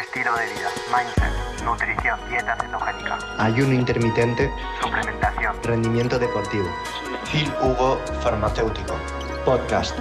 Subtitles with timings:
[0.00, 6.68] estilo de vida, mindset, nutrición, dieta cetogénica, ayuno intermitente, suplementación, rendimiento deportivo.
[7.30, 8.96] Phil Hugo Farmacéutico.
[9.44, 9.96] Podcast.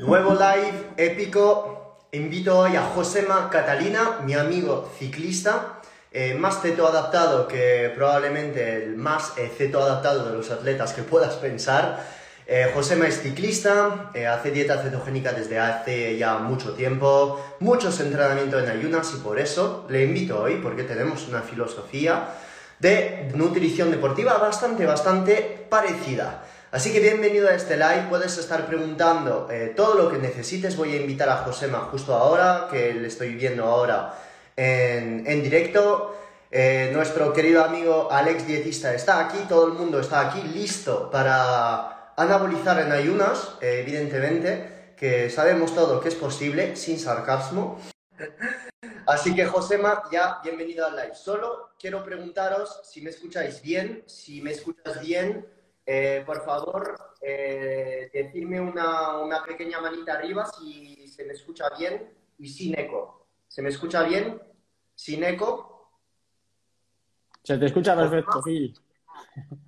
[0.00, 1.98] Nuevo live épico.
[2.12, 5.80] Invito hoy a Josema Catalina, mi amigo ciclista,
[6.10, 11.02] eh, más ceto adaptado que probablemente el más eh, ceto adaptado de los atletas que
[11.02, 12.19] puedas pensar.
[12.52, 18.64] Eh, Josema es ciclista, eh, hace dieta cetogénica desde hace ya mucho tiempo, muchos entrenamientos
[18.64, 22.30] en ayunas y por eso le invito hoy porque tenemos una filosofía
[22.80, 26.42] de nutrición deportiva bastante, bastante parecida.
[26.72, 30.94] Así que bienvenido a este live, puedes estar preguntando eh, todo lo que necesites, voy
[30.94, 34.12] a invitar a Josema justo ahora, que le estoy viendo ahora
[34.56, 36.16] en, en directo.
[36.50, 41.99] Eh, nuestro querido amigo Alex Dietista está aquí, todo el mundo está aquí listo para
[42.20, 47.80] anabolizar en ayunas, eh, evidentemente, que sabemos todo que es posible, sin sarcasmo.
[49.06, 51.14] Así que, Josema, ya bienvenido al live.
[51.14, 55.46] Solo quiero preguntaros si me escucháis bien, si me escuchas bien,
[55.86, 62.12] eh, por favor, eh, decirme una, una, pequeña manita arriba si se me escucha bien
[62.38, 63.26] y sin eco.
[63.48, 64.40] ¿Se me escucha bien?
[64.94, 65.90] ¿Sin eco?
[67.42, 68.78] Se te escucha perfecto, Phil.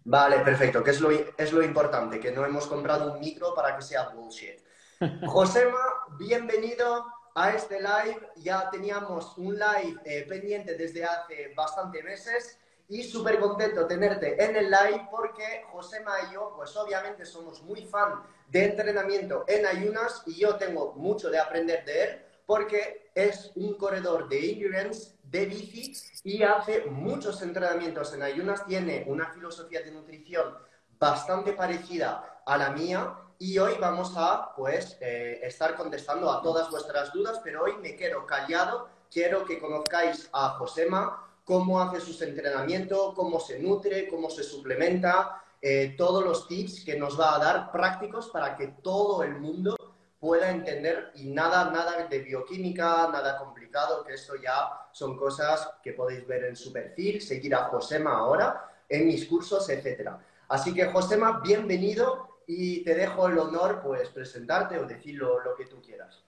[0.04, 3.76] Vale, perfecto, que es lo, es lo importante, que no hemos comprado un micro para
[3.76, 4.60] que sea bullshit.
[5.26, 5.78] Josema,
[6.18, 8.30] bienvenido a este live.
[8.36, 14.56] Ya teníamos un live eh, pendiente desde hace bastante meses y súper contento tenerte en
[14.56, 20.22] el live porque Josema y yo, pues obviamente somos muy fan de entrenamiento en ayunas
[20.26, 25.46] y yo tengo mucho de aprender de él porque es un corredor de endurance, de
[25.46, 25.92] bici
[26.24, 30.54] y hace muchos entrenamientos en ayunas, tiene una filosofía de nutrición
[30.98, 36.70] bastante parecida a la mía y hoy vamos a pues eh, estar contestando a todas
[36.70, 42.22] vuestras dudas, pero hoy me quedo callado, quiero que conozcáis a Josema, cómo hace sus
[42.22, 47.38] entrenamientos, cómo se nutre, cómo se suplementa, eh, todos los tips que nos va a
[47.38, 49.76] dar prácticos para que todo el mundo
[50.22, 55.94] pueda entender y nada, nada de bioquímica, nada complicado, que esto ya son cosas que
[55.94, 60.10] podéis ver en su perfil, seguir a Josema ahora, en mis cursos, etc.
[60.46, 65.66] Así que Josema, bienvenido y te dejo el honor, pues, presentarte o decir lo, que
[65.66, 66.24] tú quieras.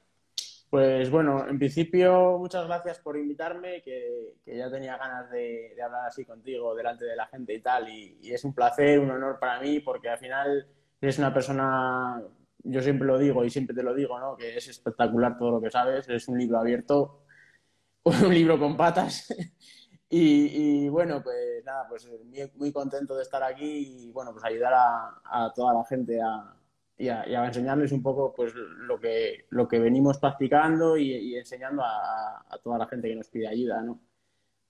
[0.68, 5.82] Pues bueno, en principio, muchas gracias por invitarme, que, que ya tenía ganas de, de,
[5.82, 9.12] hablar así contigo delante de la gente y tal, y, y es un placer, un
[9.12, 10.66] honor para mí, porque al final
[11.00, 12.20] eres una persona
[12.64, 14.36] yo siempre lo digo y siempre te lo digo, ¿no?
[14.36, 17.24] Que es espectacular todo lo que sabes, es un libro abierto,
[18.04, 19.32] un libro con patas.
[20.08, 22.08] y, bueno, pues nada, pues
[22.54, 26.54] muy, contento de estar aquí y bueno, pues ayudar a, toda la gente a,
[26.96, 31.82] y, a, y enseñarles un poco pues lo que, lo que venimos practicando y, enseñando
[31.82, 34.00] a, a, toda la gente que nos pide ayuda, ¿no?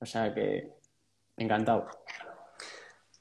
[0.01, 0.73] O sea que
[1.37, 1.87] encantado.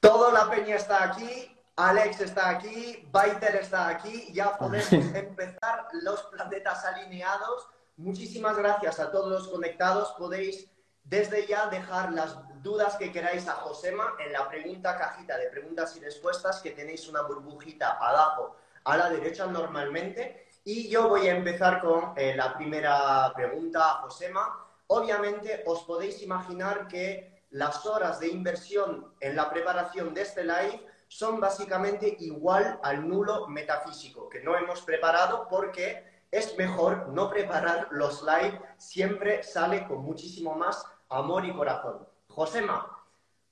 [0.00, 6.22] Toda la peña está aquí, Alex está aquí, Baiter está aquí, ya podemos empezar los
[6.24, 7.68] planetas alineados.
[7.96, 10.14] Muchísimas gracias a todos los conectados.
[10.16, 10.70] Podéis
[11.02, 15.96] desde ya dejar las dudas que queráis a Josema en la pregunta cajita de preguntas
[15.96, 20.46] y respuestas que tenéis una burbujita abajo a la derecha normalmente.
[20.64, 24.64] Y yo voy a empezar con eh, la primera pregunta a Josema.
[24.86, 30.93] Obviamente os podéis imaginar que las horas de inversión en la preparación de este live
[31.14, 37.86] son básicamente igual al nulo metafísico, que no hemos preparado porque es mejor no preparar
[37.92, 42.04] los live, siempre sale con muchísimo más amor y corazón.
[42.26, 42.90] Josema,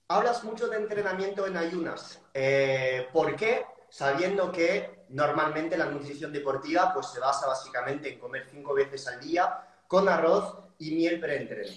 [0.09, 2.21] hablas mucho de entrenamiento en ayunas.
[2.35, 3.65] Eh, ¿Por qué?
[3.89, 9.21] Sabiendo que normalmente la nutrición deportiva pues, se basa básicamente en comer cinco veces al
[9.21, 11.71] día con arroz y miel preentreno.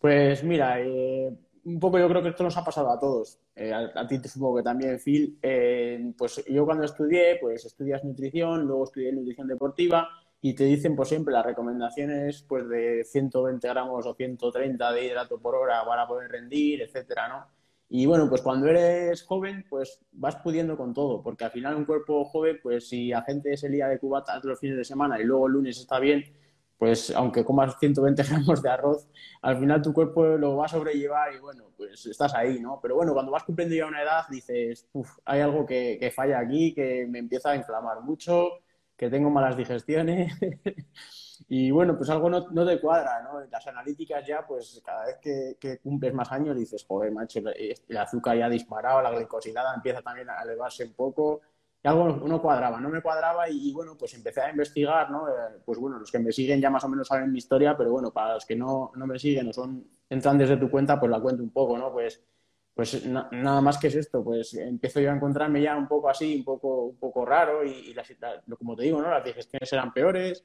[0.00, 1.32] Pues mira, eh,
[1.64, 3.38] un poco yo creo que esto nos ha pasado a todos.
[3.54, 5.38] Eh, a, a, ti te supongo que también, Phil.
[5.42, 10.08] Eh, pues yo cuando estudié, pues estudias nutrición, luego estudié nutrición deportiva
[10.40, 15.38] y te dicen pues siempre las recomendaciones pues de 120 gramos o 130 de hidrato
[15.40, 17.46] por hora para poder rendir, etcétera, ¿no?
[17.88, 21.84] Y bueno, pues cuando eres joven, pues vas pudiendo con todo, porque al final un
[21.84, 25.24] cuerpo joven, pues si la gente se lía de cubatas los fines de semana y
[25.24, 26.24] luego el lunes está bien,
[26.78, 29.08] pues aunque comas 120 gramos de arroz,
[29.42, 32.80] al final tu cuerpo lo va a sobrellevar y bueno, pues estás ahí, ¿no?
[32.82, 36.38] Pero bueno, cuando vas cumpliendo ya una edad dices, uff, hay algo que, que, falla
[36.38, 38.48] aquí, que me empieza a inflamar mucho,
[38.96, 40.32] que tengo malas digestiones
[41.48, 43.40] y bueno, pues algo no, no, te cuadra, ¿no?
[43.40, 47.96] Las analíticas ya, pues cada vez que, que, cumples más años dices, joder, macho, el
[47.96, 51.40] azúcar ya ha disparado, la glicosilada empieza también a elevarse un poco
[51.84, 55.28] y algo no cuadraba, no me cuadraba y, bueno, pues empecé a investigar, ¿no?
[55.28, 57.92] Eh, pues bueno, los que me siguen ya más o menos saben mi historia, pero
[57.92, 61.10] bueno, para los que no, no me siguen o son entran desde tu cuenta, pues
[61.10, 61.92] la cuento un poco, ¿no?
[61.92, 62.24] Pues,
[62.72, 66.36] pues nada más que es esto, pues empiezo yo a encontrarme ya un poco así,
[66.36, 69.10] un poco, un poco raro y, y como te digo, ¿no?
[69.10, 70.42] Las digestiones eran peores,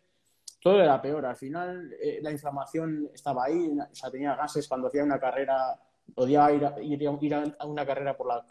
[0.62, 1.26] todo era peor.
[1.26, 5.80] Al final eh, la inflamación estaba ahí, o sea, tenía gases cuando hacía una carrera
[6.14, 8.46] podía ir, ir, ir, a una carrera por la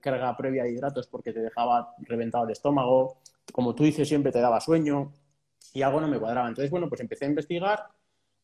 [0.00, 3.18] carga, previa de hidratos porque te dejaba reventado el estómago,
[3.52, 5.12] como tú dices, siempre te daba sueño
[5.74, 6.48] y algo no me cuadraba.
[6.48, 7.86] Entonces, bueno, pues empecé a investigar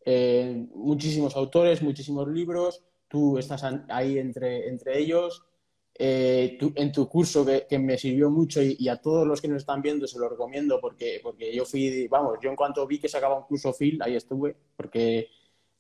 [0.04, 5.44] eh, muchísimos autores, muchísimos libros, tú estás ahí entre, entre ellos.
[5.94, 9.82] Eh, en tu curso que, me sirvió mucho y, a todos los que nos están
[9.82, 13.36] viendo se lo recomiendo porque, porque yo fui, vamos, yo en cuanto vi que sacaba
[13.36, 15.28] un curso Phil, ahí estuve, porque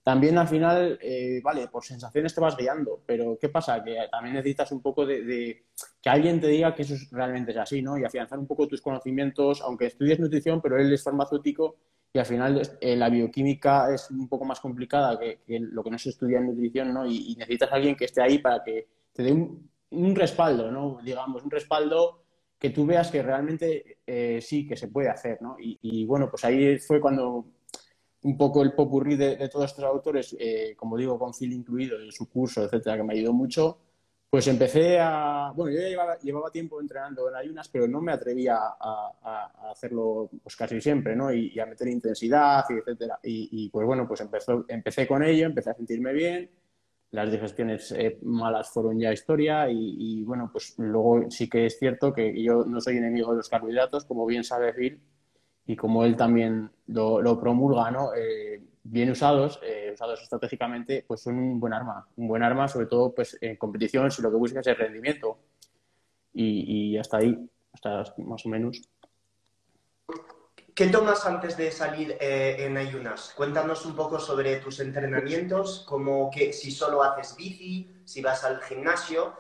[0.02, 3.84] también al final, eh, vale, por sensaciones te vas guiando, pero ¿qué pasa?
[3.84, 5.66] Que también necesitas un poco de,
[6.00, 7.96] que alguien te diga que eso realmente es así, ¿no?
[7.96, 11.76] Y afianzar un poco tus conocimientos, aunque estudies nutrición, pero él es farmacéutico
[12.12, 15.98] y al final eh, la bioquímica es un poco más complicada que, lo que no
[15.98, 17.06] se estudia en nutrición, ¿no?
[17.06, 20.98] Y, necesitas a alguien que esté ahí para que te dé un, respaldo, ¿no?
[21.04, 22.24] Digamos, un respaldo
[22.58, 25.56] que tú veas que realmente eh, sí, que se puede hacer, ¿no?
[25.58, 27.46] y bueno, pues ahí fue cuando
[28.22, 32.00] un poco el popurrí de, de todos estos autores, eh, como digo, con Phil incluido
[32.00, 33.78] en su curso, etcétera, que me ayudó mucho,
[34.32, 35.52] pues empecé a.
[35.54, 39.70] Bueno, yo ya llevaba, llevaba tiempo entrenando en ayunas, pero no me atrevía a, a,
[39.70, 41.30] hacerlo pues casi siempre, ¿no?
[41.30, 43.18] Y, a meter intensidad, y etcétera.
[43.22, 46.50] Y, pues bueno, pues empezó, empecé con ello, empecé a sentirme bien.
[47.10, 52.14] Las digestiones eh, malas fueron ya historia y, bueno, pues luego sí que es cierto
[52.14, 54.98] que yo no soy enemigo de los carbohidratos, como bien sabe Phil,
[55.66, 58.14] y como él también lo, promulga, ¿no?
[58.14, 62.06] Eh, bien usados, eh, usados estratégicamente, pues son un buen arma.
[62.16, 65.38] Un buen arma, sobre todo pues, en competición, si lo que buscas es rendimiento.
[66.34, 67.38] Y, hasta ahí,
[67.72, 68.82] hasta más o menos.
[70.74, 73.34] ¿Qué tomas antes de salir eh, en ayunas?
[73.36, 78.62] Cuéntanos un poco sobre tus entrenamientos, como que si solo haces bici, si vas al
[78.62, 79.34] gimnasio,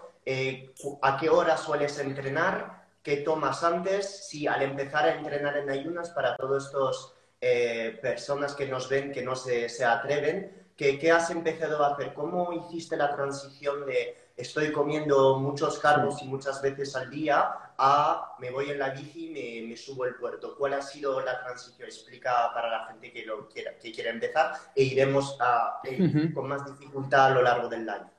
[1.00, 4.28] a qué hora sueles entrenar ¿Qué tomas antes?
[4.28, 9.10] Si al empezar a entrenar en ayunas, para todas estas eh, personas que nos ven,
[9.10, 12.14] que no se, se atreven, ¿qué, ¿qué, has empezado a hacer?
[12.14, 18.36] ¿Cómo hiciste la transición de estoy comiendo muchos carbos y muchas veces al día a
[18.38, 20.54] me voy en la bici y me, subo el puerto?
[20.56, 21.88] ¿Cuál ha sido la transición?
[21.88, 26.46] Explica para la gente que, lo quiera, que quiera empezar e iremos a, eh, con
[26.46, 28.12] más dificultad a lo largo del año.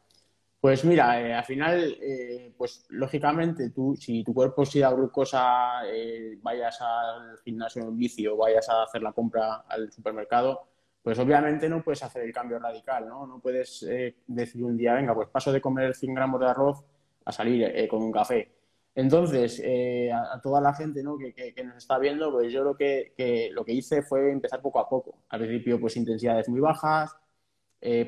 [0.64, 5.82] Pues mira, eh, al final, eh, pues lógicamente, tú, si tu cuerpo si da glucosa,
[5.92, 10.62] eh, vayas al gimnasio en vicio, vayas a hacer la compra al supermercado,
[11.02, 13.28] pues obviamente no puedes hacer el cambio radical, ¿no?
[13.28, 13.86] No puedes
[14.26, 16.86] decir un día, venga, pues paso de comer 100 gramos de arroz
[17.26, 18.50] a salir con un café.
[18.96, 19.62] Entonces,
[20.14, 21.18] a, toda la gente ¿no?
[21.18, 24.62] que, que, nos está viendo, pues yo lo que, que, lo que hice fue empezar
[24.62, 25.24] poco a poco.
[25.28, 27.14] Al principio, pues intensidades muy bajas,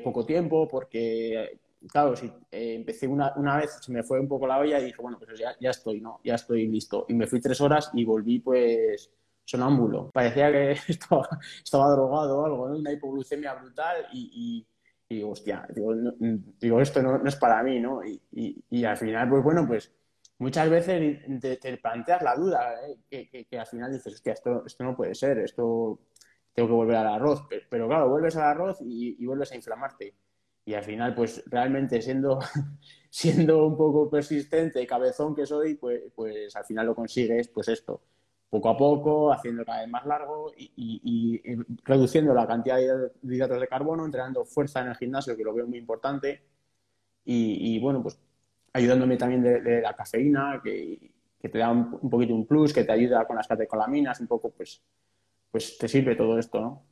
[0.02, 4.46] poco tiempo, porque claro, si eh, empecé una, una, vez, se me fue un poco
[4.46, 6.20] la olla y dije, bueno, pues ya, ya estoy, ¿no?
[6.24, 7.06] Ya estoy listo.
[7.08, 9.10] Y me fui tres horas y volví, pues,
[9.44, 10.10] sonámbulo.
[10.10, 11.28] Parecía que estaba,
[11.94, 12.76] drogado o algo, ¿no?
[12.76, 14.66] Una hipoglucemia brutal y,
[15.08, 15.94] y, digo, hostia, digo,
[16.60, 18.04] digo esto no, no, es para mí, ¿no?
[18.04, 18.20] Y,
[18.70, 19.92] y, al final, pues bueno, pues
[20.38, 22.98] muchas veces te, planteas la duda, ¿eh?
[23.08, 26.00] que, que, al final dices, hostia, esto, esto no puede ser, esto
[26.56, 27.44] tengo que volver al arroz.
[27.48, 30.14] Pero, pero claro, vuelves al arroz y, vuelves a inflamarte
[30.66, 32.40] y al final, pues realmente siendo,
[33.10, 37.68] siendo un poco persistente y cabezón que soy, pues, pues al final lo consigues, pues
[37.68, 38.02] esto,
[38.50, 41.40] poco a poco, haciendo cada vez más largo y,
[41.84, 45.68] reduciendo la cantidad de hidratos de carbono, entrenando fuerza en el gimnasio, que lo veo
[45.68, 46.42] muy importante,
[47.24, 48.18] y, bueno, pues
[48.72, 52.90] ayudándome también de, la cafeína, que, te da un, un, poquito un plus, que te
[52.90, 54.82] ayuda con las catecolaminas, un poco, pues,
[55.50, 56.82] pues te sirve todo esto, ¿no?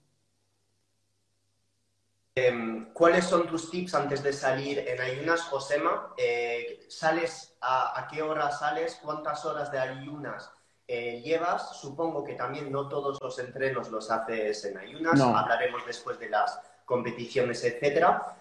[2.37, 6.15] Em, ¿Cuáles son tus tips antes de salir en ayunas, Josema?
[6.17, 8.99] Eh, ¿Sales a, qué hora sales?
[9.01, 10.51] ¿Cuántas horas de ayunas
[10.89, 11.79] eh, llevas?
[11.79, 15.21] Supongo que también no todos los entrenos los haces en ayunas.
[15.21, 18.37] Hablaremos después de las competiciones, etcétera.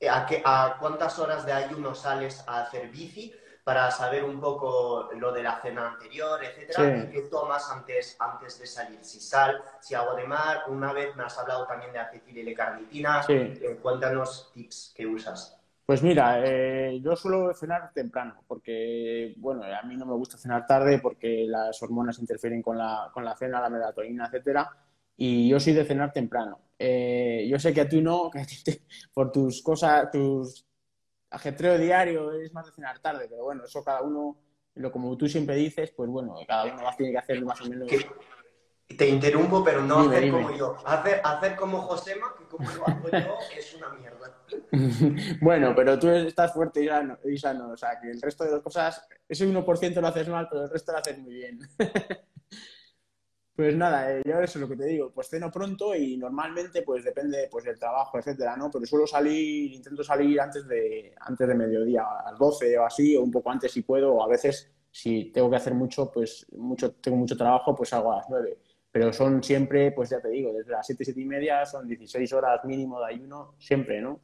[0.00, 3.32] Eh, ¿A, ¿A cuántas horas de ayuno sales a hacer bici?
[3.68, 8.58] Para saber un poco lo de la cena anterior, etcétera, y qué tomas antes, antes
[8.58, 11.98] de salir, si sal, si agua de mar, una vez me has hablado también de
[11.98, 15.60] acetil y carnitina, eh, cuéntanos tips que usas.
[15.84, 20.66] Pues mira, eh, yo suelo cenar temprano, porque, bueno, a mí no me gusta cenar
[20.66, 24.66] tarde porque las hormonas interfieren con la, con la cena, la melatonina, etcétera,
[25.14, 26.58] y yo soy de cenar temprano.
[26.78, 28.46] Eh, yo sé que a ti no, que
[29.12, 30.67] por tus cosas, tus
[31.30, 34.38] ajetreo diario es más de cenar tarde, pero bueno, eso cada uno
[34.74, 37.88] lo como tú siempre dices, pues bueno, cada uno tiene que hacer más o menos...
[38.96, 40.42] Te interrumpo, pero no Dime, hacer dime.
[40.42, 40.76] como yo.
[40.86, 44.38] Hacer, hacer como Josema, que como lo hago yo es una mierda.
[45.42, 48.52] Bueno, pero tú estás fuerte y sano, y sano, o sea, que el resto de
[48.52, 51.58] las cosas, ese 1% lo haces mal, pero el resto lo haces muy bien.
[53.58, 56.82] Pues nada, eh, yo eso es lo que te digo, pues ceno pronto y normalmente
[56.82, 58.70] pues depende pues del trabajo, etcétera, ¿no?
[58.70, 63.16] Pero suelo salir, intento salir antes de, antes de mediodía, a las 12 o así,
[63.16, 66.46] o un poco antes si puedo, o a veces si tengo que hacer mucho, pues
[66.52, 68.58] mucho, tengo mucho trabajo, pues hago a las 9.
[68.92, 72.32] Pero son siempre, pues ya te digo, desde las 7, 7 y media son 16
[72.32, 74.20] horas mínimo de ayuno, siempre, ¿no?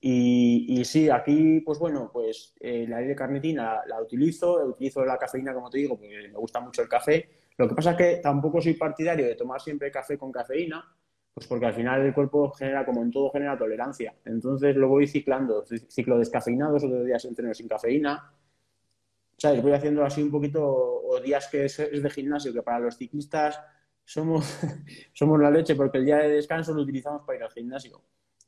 [0.00, 4.54] Y, y sí, aquí, pues bueno, pues eh, la ley de carnitina la, la utilizo,
[4.66, 7.41] utilizo la cafeína, como te digo, porque me gusta mucho el café.
[7.58, 10.84] Lo que pasa es que tampoco soy partidario de tomar siempre café con cafeína,
[11.34, 14.14] pues porque al final el cuerpo genera, como en todo, genera tolerancia.
[14.24, 18.32] Entonces lo voy ciclando, ciclo descafeinados, otros días entreno sin cafeína.
[19.38, 19.62] ¿Sabes?
[19.62, 22.96] Voy haciendo así un poquito, o días que es, es de gimnasio, que para los
[22.96, 23.60] ciclistas
[24.04, 24.60] somos,
[25.12, 28.02] somos la leche, porque el día de descanso lo utilizamos para ir al gimnasio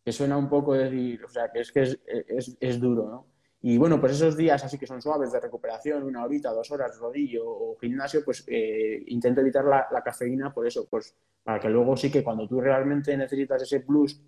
[0.05, 3.27] que suena un poco decir, o sea, que es que es, es, es, duro, ¿no?
[3.67, 6.99] Y bueno, pues esos días así que son suaves de recuperación, una horita, dos horas,
[6.99, 11.97] rodillo o gimnasio, pues eh, intento evitar la, cafeína por eso, pues para que luego
[11.97, 14.21] sí que cuando tú realmente necesitas ese plus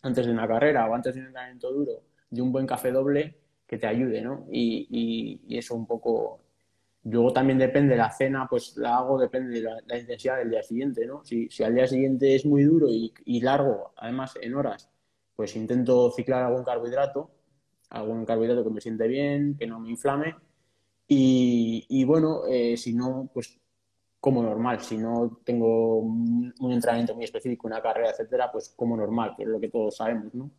[0.00, 1.92] antes de una carrera o antes de un entrenamiento duro,
[2.30, 4.46] de un buen café doble, que te ayude, ¿no?
[4.50, 6.40] Y, eso un poco...
[7.04, 10.62] Luego también depende la cena, pues la hago, depende de la, la intensidad del día
[10.62, 11.22] siguiente, ¿no?
[11.22, 14.88] Si, si, al día siguiente es muy duro y, y largo, además en horas,
[15.36, 17.30] pues intento ciclar algún carbohidrato,
[17.90, 20.36] algún carbohidrato que me siente bien, que no me inflame.
[21.06, 23.60] Y, y bueno, eh, si no, pues
[24.20, 24.80] como normal.
[24.82, 29.48] Si no tengo un, entrenamiento muy específico, una carrera, etcétera, pues como normal, que es
[29.48, 30.50] lo que todos sabemos, ¿no?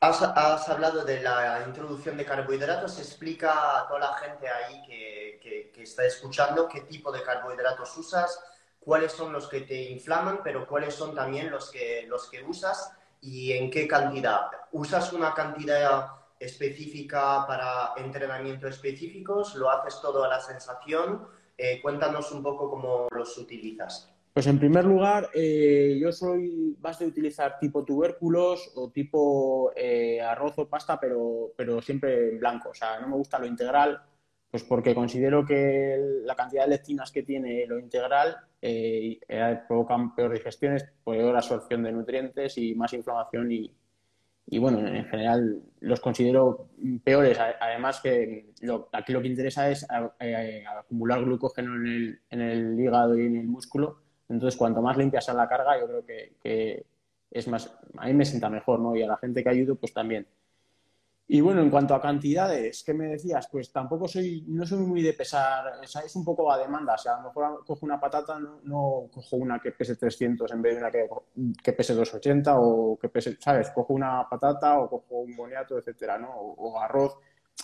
[0.00, 2.98] Has, has, hablado de la introducción de carbohidratos.
[2.98, 7.96] Explica a toda la gente ahí que, que, que está escuchando qué tipo de carbohidratos
[7.96, 8.38] usas,
[8.78, 12.92] cuáles son los que te inflaman, pero cuáles son también los que, los que usas
[13.24, 14.42] y en qué cantidad.
[14.72, 19.54] ¿Usas una cantidad específica para entrenamiento específicos?
[19.54, 21.26] ¿Lo haces todo a la sensación?
[21.56, 24.10] Eh, cuéntanos un poco cómo los utilizas.
[24.32, 30.20] Pues en primer lugar, eh, yo soy más de utilizar tipo tubérculos o tipo eh,
[30.20, 32.70] arroz o pasta, pero, pero siempre en blanco.
[32.70, 34.02] O sea, no me gusta lo integral,
[34.54, 40.32] pues porque considero que la cantidad de lectinas que tiene lo integral eh, provocan peor
[40.32, 43.70] digestiones, peor absorción de nutrientes y más inflamación y,
[44.46, 46.70] y bueno, en general los considero
[47.04, 47.38] peores.
[47.60, 49.86] Además que lo, aquí lo que interesa es
[50.18, 53.98] eh, acumular glucógeno en el, hígado y en el músculo.
[54.30, 56.86] Entonces, cuanto más limpia sea la carga, yo creo que, que
[57.30, 58.96] es más, a mí me sienta mejor, ¿no?
[58.96, 60.26] Y a la gente que ayudo, pues también.
[61.26, 63.48] Y bueno, en cuanto a cantidades, ¿qué me decías?
[63.50, 66.94] Pues tampoco soy, no soy muy de pesar, o es un poco a demanda.
[66.94, 70.52] O sea, a lo mejor cojo una patata, no, no cojo una que pese 300
[70.52, 71.08] en vez de una que,
[71.62, 73.70] que pese 280 o que pese, ¿sabes?
[73.70, 76.30] Cojo una patata o cojo un boniato, etcétera, ¿no?
[76.30, 77.16] O, arroz.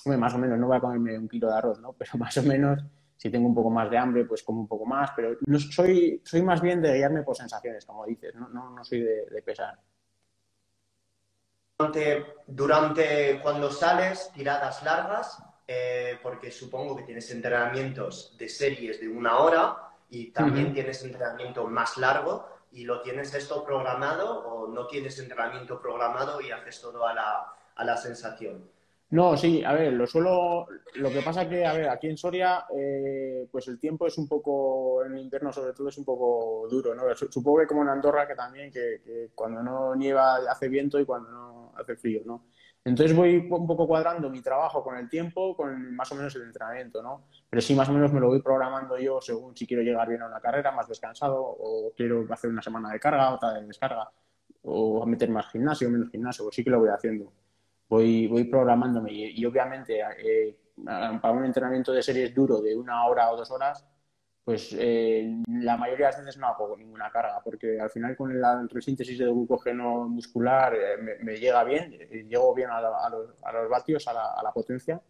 [0.06, 1.92] Hombre, más o menos, no voy a comerme un kilo de arroz, ¿no?
[1.92, 2.82] Pero más o menos,
[3.18, 5.10] si tengo un poco más de hambre, pues como un poco más.
[5.14, 8.82] Pero no, soy, soy más bien de guiarme por sensaciones, como dices, no, no, no
[8.84, 9.78] soy de, de pesar.
[11.80, 19.08] Durante, durante, cuando sales, tiradas largas, eh, porque supongo que tienes entrenamientos de series de
[19.08, 20.74] una hora y también uh -huh.
[20.74, 26.50] tienes entrenamiento más largo y lo tienes esto programado o no tienes entrenamiento programado y
[26.50, 28.62] haces todo a la, a la sensación.
[29.10, 30.68] No, sí, a ver, lo suelo.
[30.94, 34.28] Lo que pasa que, a ver, aquí en Soria, eh, pues el tiempo es un
[34.28, 37.02] poco, en invierno sobre todo, es un poco duro, ¿no?
[37.16, 41.04] Supongo que como en Andorra, que también, que, que cuando no nieva hace viento y
[41.04, 42.46] cuando no hace frío, ¿no?
[42.84, 46.42] Entonces voy un poco cuadrando mi trabajo con el tiempo, con más o menos el
[46.42, 47.26] entrenamiento, ¿no?
[47.48, 50.22] Pero sí, más o menos me lo voy programando yo según si quiero llegar bien
[50.22, 54.08] a una carrera, más descansado, o quiero hacer una semana de carga, otra de descarga,
[54.62, 57.32] o meter más gimnasio, menos gimnasio, pues sí que lo voy haciendo
[57.90, 63.04] voy, voy programándome y, y obviamente eh, para un entrenamiento de series duro de una
[63.06, 63.84] hora o dos horas,
[64.44, 68.40] pues eh, la mayoría de las veces no hago ninguna carga, porque al final con
[68.40, 73.10] la resíntesis de glucógeno muscular eh, me, me, llega bien, llego bien a, la, a,
[73.10, 75.00] los, a los, vatios, a la, a la, potencia,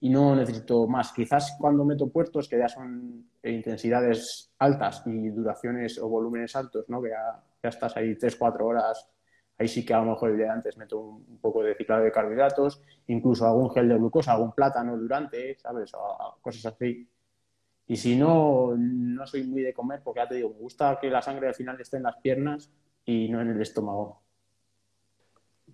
[0.00, 1.12] y no necesito más.
[1.12, 7.02] Quizás cuando meto puertos, que ya son intensidades altas y duraciones o volúmenes altos, ¿no?
[7.02, 9.13] que ya, ya estás ahí 3-4 horas
[9.58, 12.02] Ahí sí que a lo mejor el día de antes meto un, poco de ciclado
[12.02, 15.92] de carbohidratos, incluso algún gel de glucosa, algún plátano durante, ¿sabes?
[15.94, 17.08] O, cosas así.
[17.86, 21.10] Y si no, no soy muy de comer, porque ya te digo, me gusta que
[21.10, 22.70] la sangre al final esté en las piernas
[23.04, 24.22] y no en el estómago.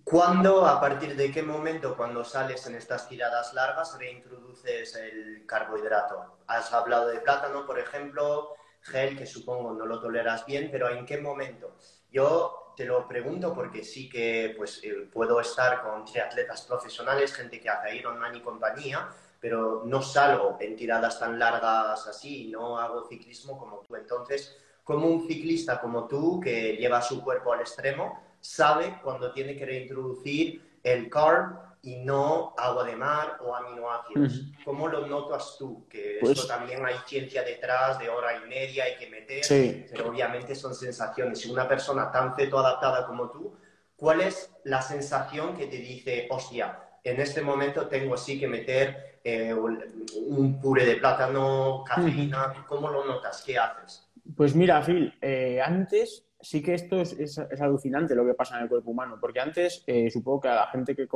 [0.03, 6.39] ¿Cuándo, a partir de qué momento, cuando sales en estas tiradas largas, reintroduces el carbohidrato?
[6.47, 8.49] Has hablado de plátano, por ejemplo,
[8.81, 11.77] gel, que supongo no lo toleras bien, pero ¿en qué momento?
[12.11, 17.59] Yo te lo pregunto porque sí que pues, eh, puedo estar con triatletas profesionales, gente
[17.59, 19.09] que hace Ironman y compañía,
[19.39, 23.95] pero no salgo en tiradas tan largas así, no hago ciclismo como tú.
[23.95, 29.55] Entonces, como un ciclista como tú, que lleva su cuerpo al extremo, sabe cuando tiene
[29.55, 34.51] que reintroducir el carb y no agua de mar o aminoácidos.
[34.63, 35.87] ¿Cómo lo notas tú?
[35.89, 40.09] Que esto pues también hay ciencia detrás de hora y media, hay que meter, pero
[40.09, 41.39] obviamente son sensaciones.
[41.39, 43.55] Si una persona tan adaptada como tú,
[43.95, 49.19] ¿cuál es la sensación que te dice, hostia, en este momento tengo sí que meter
[49.23, 52.65] eh, un puré de plátano, cafeína?
[52.67, 53.43] ¿Cómo lo notas?
[53.43, 54.07] ¿Qué haces?
[54.35, 58.69] Pues mira, Phil, eh, antes sí que esto es, alucinante lo que pasa en el
[58.69, 61.07] cuerpo humano, porque antes, eh, supongo que a la gente que,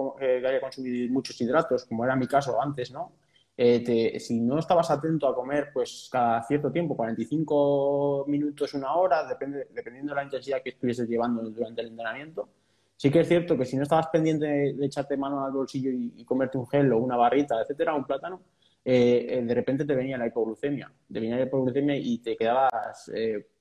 [0.48, 3.14] haya consumido muchos hidratos, como era mi caso antes, ¿no?
[3.58, 9.26] Eh, si no estabas atento a comer, pues cada cierto tiempo, 45 minutos, una hora,
[9.28, 12.50] depende, dependiendo de la intensidad que estuvieses llevando durante el entrenamiento,
[12.98, 16.24] sí que es cierto que si no estabas pendiente de, echarte mano al bolsillo y,
[16.26, 18.42] comerte un gel o una barrita, etcétera, un plátano,
[18.84, 23.10] eh, de repente te venía la hipoglucemia, te venía la hipoglucemia y te quedabas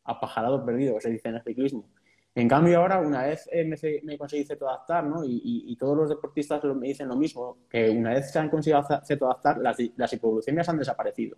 [0.05, 1.85] apajarado perdido, se dice en el ciclismo.
[2.35, 5.23] En cambio, ahora, una vez me, me, conseguí cetoadaptar, ¿no?
[5.25, 9.59] Y, todos los deportistas me dicen lo mismo, que una vez se han conseguido cetoadaptar,
[9.59, 11.37] las, las hipoglucemias han desaparecido.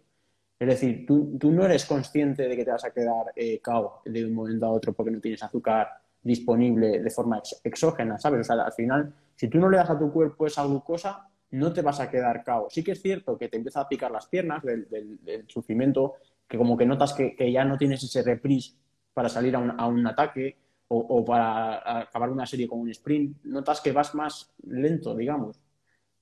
[0.58, 4.24] Es decir, tú, no eres consciente de que te vas a quedar eh, cao de
[4.24, 5.88] un momento a otro porque no tienes azúcar
[6.22, 8.40] disponible de forma exógena, ¿sabes?
[8.40, 11.72] O sea, al final, si tú no le das a tu cuerpo esa glucosa, no
[11.74, 12.68] te vas a quedar cao.
[12.70, 16.14] Sí que es cierto que te empieza a picar las piernas del sufrimiento
[16.48, 18.74] que como que notas que, ya no tienes ese reprise
[19.12, 20.56] para salir a un, ataque
[20.88, 25.60] o, para acabar una serie con un sprint, notas que vas más lento, digamos,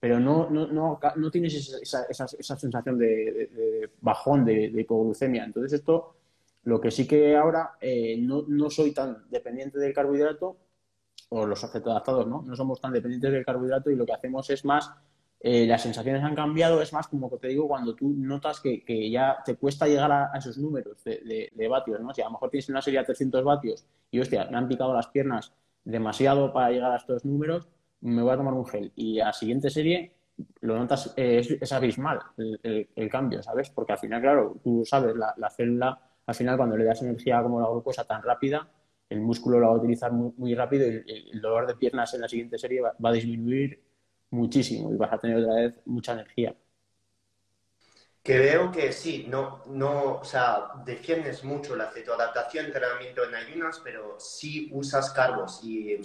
[0.00, 5.44] pero no, no, no, no tienes esa, esa, esa sensación de, bajón, de, hipoglucemia.
[5.44, 6.16] Entonces esto,
[6.64, 10.56] lo que sí que ahora eh, no, no soy tan dependiente del carbohidrato,
[11.30, 12.42] o los adaptados, ¿no?
[12.42, 14.90] No somos tan dependientes del carbohidrato y lo que hacemos es más
[15.46, 19.10] eh, las sensaciones han cambiado, es más como que te digo, cuando tú notas que,
[19.10, 22.14] ya te cuesta llegar a, esos números de, vatios, ¿no?
[22.14, 24.94] Si a lo mejor tienes una serie de 300 vatios y, hostia, me han picado
[24.94, 25.52] las piernas
[25.84, 27.68] demasiado para llegar a estos números,
[28.00, 28.90] me voy a tomar un gel.
[28.96, 30.14] Y a la siguiente serie
[30.62, 33.68] lo notas, eh, es, abismal el, cambio, ¿sabes?
[33.68, 37.60] Porque al final, claro, tú sabes, la, célula, al final cuando le das energía como
[37.60, 38.66] la glucosa tan rápida,
[39.10, 42.28] el músculo lo va a utilizar muy, rápido y el, dolor de piernas en la
[42.28, 43.83] siguiente serie va a disminuir
[44.34, 46.54] muchísimo y vas a tener otra vez mucha energía.
[48.22, 53.82] Que veo que sí, no, no, o sea, defiendes mucho la cetoadaptación, entrenamiento en ayunas,
[53.84, 56.00] pero sí usas carbos y,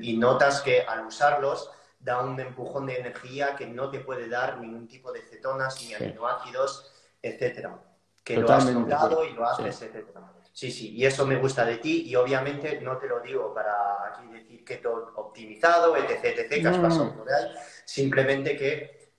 [0.00, 4.58] y, notas que al usarlos da un empujón de energía que no te puede dar
[4.58, 6.90] ningún tipo de cetonas ni aminoácidos,
[7.20, 7.78] etcétera.
[8.24, 10.32] Que lo has notado y lo haces, etcétera.
[10.54, 14.06] Sí, sí, y eso me gusta de ti y obviamente no te lo digo para
[14.06, 17.50] aquí decir que todo optimizado, etc, etc, que has pasado por ahí,
[17.84, 19.10] simplemente que,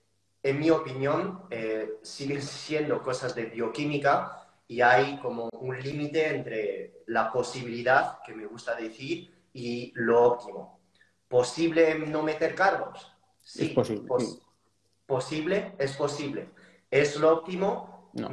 [0.41, 7.03] en mi opinión, eh, siguen siendo cosas de bioquímica y hay como un límite entre
[7.07, 10.79] la posibilidad, que me gusta decir, y lo óptimo.
[11.27, 13.11] ¿Posible no meter cargos?
[13.41, 14.07] Sí, es posible.
[15.05, 15.75] ¿Posible?
[15.79, 16.49] Es posible.
[16.89, 18.09] ¿Es lo óptimo?
[18.13, 18.29] No.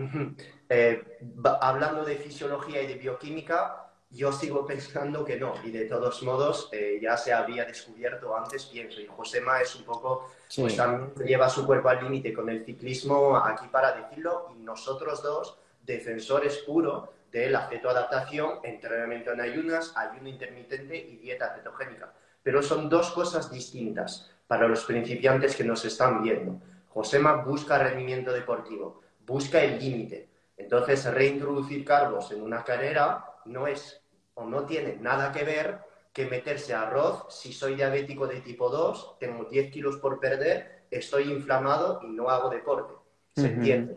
[0.74, 1.18] Eh,
[1.61, 6.70] hablando de fisiología y de bioquímica, yo sigo pensando que no, y de todos modos
[6.72, 11.50] eh, ya se había descubierto antes, pienso, y Josema es un poco, pues también lleva
[11.50, 17.12] su cuerpo al límite con el ciclismo aquí para decirlo, y nosotros dos, defensores puro
[17.30, 22.14] de la cetoadaptación, entrenamiento en ayunas, ayuno intermitente y dieta cetogénica.
[22.42, 26.61] Pero son dos cosas distintas para los principiantes que nos están viendo.
[26.88, 34.00] Josema busca rendimiento deportivo, busca el límite, entonces, reintroducir cargos en una carrera no es
[34.34, 35.80] o no tiene nada que ver
[36.12, 41.32] que meterse arroz si soy diabético de tipo 2, tengo 10 kilos por perder, estoy
[41.32, 42.94] inflamado y no hago deporte.
[43.34, 43.96] ¿Se entiende?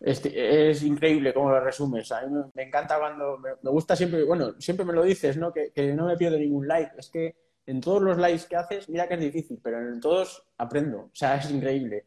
[0.00, 2.10] Es, increíble cómo lo resumes.
[2.10, 3.38] A mí me, encanta cuando.
[3.38, 5.52] Me, gusta siempre, bueno, siempre me lo dices, ¿no?
[5.52, 6.92] Que, que, no me pierdo ningún like.
[6.98, 10.44] Es que en todos los likes que haces, mira que es difícil, pero en todos
[10.58, 10.98] aprendo.
[10.98, 12.04] O sea, es increíble.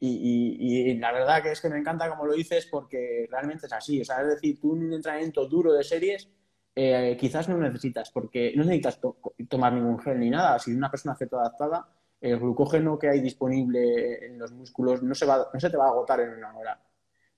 [0.00, 4.00] Y, la verdad que es que me encanta como lo dices porque realmente es así.
[4.00, 6.28] O sea, es decir, tú un entrenamiento duro de series
[6.74, 9.00] eh, quizás no necesitas, porque no necesitas
[9.48, 10.58] tomar ningún gel ni nada.
[10.58, 11.88] Si una persona adaptada
[12.20, 15.86] el glucógeno que hay disponible en los músculos no se, va, no se te va
[15.86, 16.80] a agotar en una hora.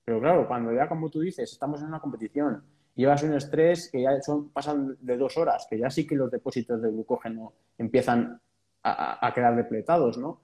[0.04, 4.02] Pero claro, cuando ya, como tú dices, estamos en una competición, llevas un estrés que
[4.02, 8.40] ya son, pasan de dos horas, que ya sí que los depósitos de glucógeno empiezan
[8.82, 10.40] a, quedar depletados, ¿no?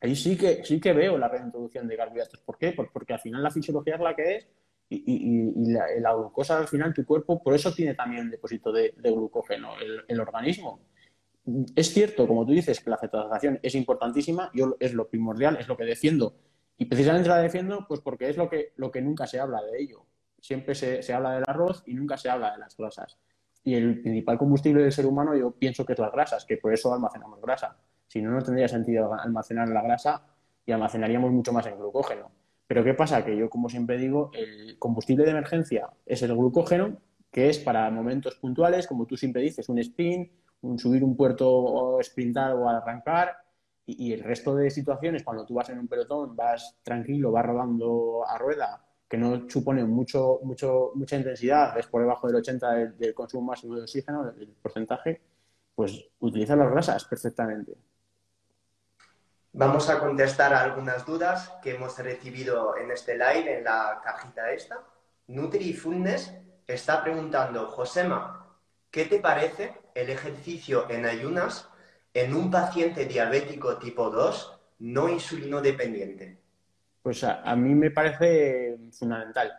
[0.00, 2.40] Ahí sí que, sí que veo la reintroducción de carbohidratos.
[2.40, 2.72] ¿Por qué?
[2.72, 4.48] Pues porque al final la fisiología es la que es
[4.90, 9.72] y, la, glucosa al final tu cuerpo, por eso tiene también depósito de, glucógeno
[10.08, 10.80] el, organismo.
[11.76, 15.68] Es cierto, como tú dices, que la cetosización es importantísima, yo es lo primordial, es
[15.68, 16.34] lo que defiendo.
[16.76, 19.80] Y precisamente la defiendo pues porque es lo que, lo que nunca se habla de
[19.80, 20.06] ello.
[20.40, 23.18] Siempre se, se habla del arroz y nunca se habla de las grasas.
[23.62, 26.72] Y el principal combustible del ser humano yo pienso que es las grasas, que por
[26.72, 27.78] eso almacenamos grasa.
[28.10, 30.26] Si no, no tendría sentido almacenar la grasa
[30.66, 32.28] y almacenaríamos mucho más en glucógeno.
[32.66, 33.24] Pero ¿qué pasa?
[33.24, 36.96] Que yo, como siempre digo, el combustible de emergencia es el glucógeno,
[37.30, 41.48] que es para momentos puntuales, como tú siempre dices, un sprint, un subir un puerto
[41.48, 43.36] o sprintar o arrancar,
[43.86, 48.24] y, el resto de situaciones, cuando tú vas en un pelotón, vas tranquilo, vas rodando
[48.26, 53.14] a rueda, que no supone mucho, mucho, mucha intensidad, es por debajo del 80 del,
[53.14, 55.20] consumo máximo de oxígeno, el porcentaje,
[55.74, 57.76] pues utiliza las grasas perfectamente.
[59.52, 64.80] Vamos a contestar algunas dudas que hemos recibido en este live, en la cajita esta.
[65.26, 66.32] NutriFulness
[66.68, 68.46] está preguntando, Josema,
[68.92, 71.68] ¿qué te parece el ejercicio en ayunas
[72.14, 76.38] en un paciente diabético tipo 2 no insulino dependiente?
[77.02, 79.52] Pues a, mí me parece fundamental.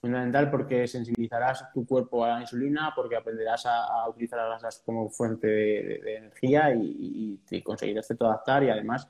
[0.00, 5.10] Fundamental porque sensibilizarás tu cuerpo a la insulina, porque aprenderás a, utilizar las grasas como
[5.10, 9.08] fuente de, energía y, te conseguirás adaptar y además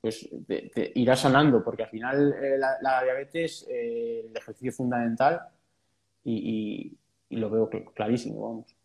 [0.00, 5.48] pues te, irás sanando, porque al final eh, la, diabetes, eh, el ejercicio es fundamental
[6.24, 6.98] y,
[7.30, 8.76] lo veo clarísimo, vamos.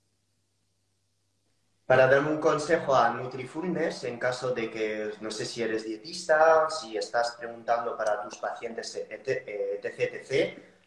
[1.85, 6.69] Para darme un consejo a NutriFulness, en caso de que, no sé si eres dietista,
[6.69, 9.81] si estás preguntando para tus pacientes, etc,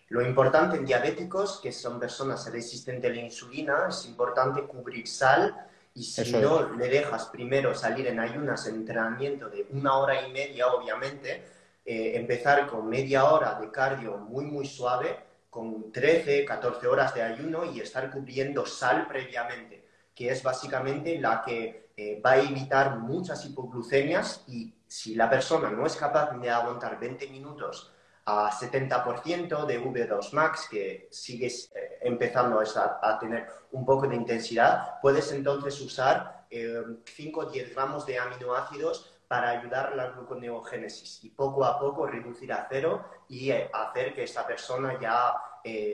[0.09, 5.67] lo importante en diabéticos, que son personas resistentes a la insulina, es importante cubrir sal
[5.95, 10.33] y si no le dejas primero salir en ayunas en entrenamiento de una hora y
[10.33, 11.45] media, obviamente,
[11.85, 15.19] eh, empezar con media hora de cardio muy, muy suave,
[15.51, 21.43] con 13, 14 horas de ayuno y estar cubriendo sal previamente que es básicamente la
[21.43, 26.51] que eh, va a evitar muchas hipoglucemias y si la persona no es capaz de
[26.51, 27.93] aguantar 20 minutos
[28.27, 35.01] a 70% de V2 max, que sigues eh, empezando a, tener un poco de intensidad,
[35.01, 41.31] puedes entonces usar 5 o 10 gramos de aminoácidos para ayudar a la gluconeogénesis y
[41.31, 45.35] poco a poco reducir a cero y eh, hacer que esta persona ya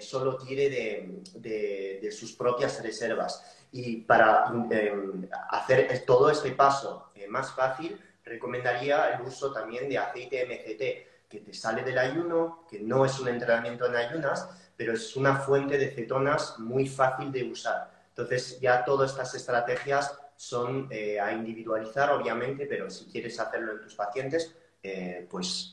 [0.01, 3.61] solo tire de, de sus propias reservas.
[3.73, 9.99] Y para em, hacer todo este paso eh, más fácil, recomendaría el uso también de
[9.99, 14.93] aceite MCT, que te sale del ayuno, que no es un entrenamiento en ayunas, pero
[14.93, 17.91] es una fuente de cetonas muy fácil de usar.
[18.09, 23.81] Entonces, ya todas estas estrategias son eh, a individualizar, obviamente, pero si quieres hacerlo en
[23.81, 25.73] tus pacientes, eh, pues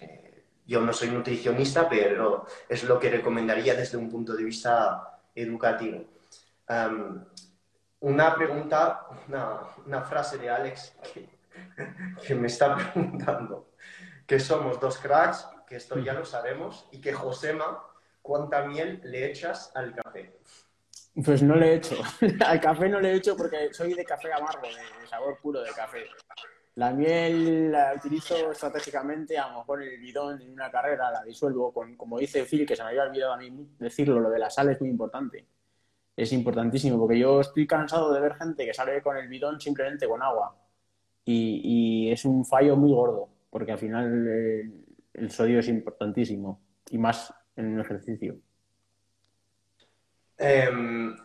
[0.65, 6.05] yo no soy nutricionista, pero es lo que recomendaría desde un punto de vista educativo
[7.99, 9.07] una pregunta,
[9.85, 10.93] una, frase de Alex
[12.25, 13.66] que, me está preguntando
[14.27, 17.83] que somos dos cracks, que esto ya lo sabemos, y que Josema,
[18.21, 20.37] ¿cuánta miel le echas al café?
[21.25, 21.95] Pues no le echo.
[22.45, 26.05] al café no le echo porque soy de café amargo, de sabor puro de café.
[26.75, 31.73] La miel la utilizo estratégicamente, a lo mejor el bidón en una carrera la disuelvo,
[31.73, 34.51] con, como dice Phil, que se me había olvidado a mí decirlo, lo de la
[34.51, 35.47] sal es muy importante
[36.17, 40.07] es importantísimo, porque yo estoy cansado de ver gente que sale con el bidón simplemente
[40.07, 40.57] con agua.
[41.23, 44.27] Y, es un fallo muy gordo, porque al final
[45.13, 48.37] el, sodio es importantísimo, y más en un ejercicio.
[50.37, 51.15] Em,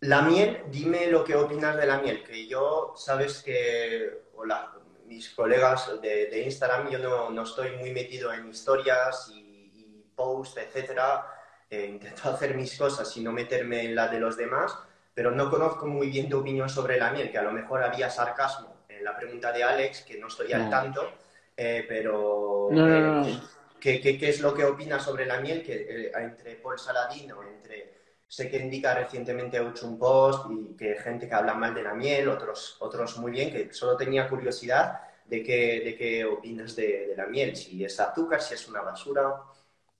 [0.00, 4.72] la miel, dime lo que opinas de la miel, que yo, sabes que, hola,
[5.06, 11.26] mis colegas de, Instagram, yo no, estoy muy metido en historias y, y posts, etcétera,
[11.70, 14.76] eh, intento hacer mis cosas y no meterme en la de los demás,
[15.14, 18.10] pero no conozco muy bien tu opinión sobre la miel, que a lo mejor había
[18.10, 21.12] sarcasmo en la pregunta de Alex, que no estoy al tanto,
[21.62, 23.38] eh, pero eh,
[23.78, 25.62] ¿qué, qué, es lo que opinas sobre la miel?
[25.62, 30.94] Que entre Paul Saladino, entre sé que indica recientemente ha hecho un post y que
[30.94, 35.02] gente que habla mal de la miel, otros, otros muy bien, que solo tenía curiosidad
[35.26, 38.80] de qué, de qué opinas de, de la miel, si es azúcar, si es una
[38.80, 39.34] basura.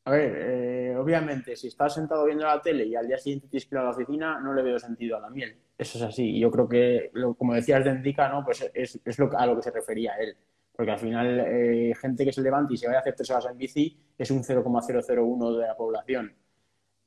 [0.07, 3.67] A ver, eh, obviamente, si estás sentado viendo la tele y al día siguiente tienes
[3.67, 5.59] que ir a la oficina, no le veo sentido a la miel.
[5.77, 6.41] Eso es así.
[6.41, 8.43] Yo creo que, como decías de Endica, ¿no?
[8.43, 10.39] pues es, es lo, a lo que se refería él.
[10.73, 13.47] Porque al final, eh, gente que se levanta y se vaya a hacer tres horas
[13.51, 16.35] en bici es un 0,001 de la población.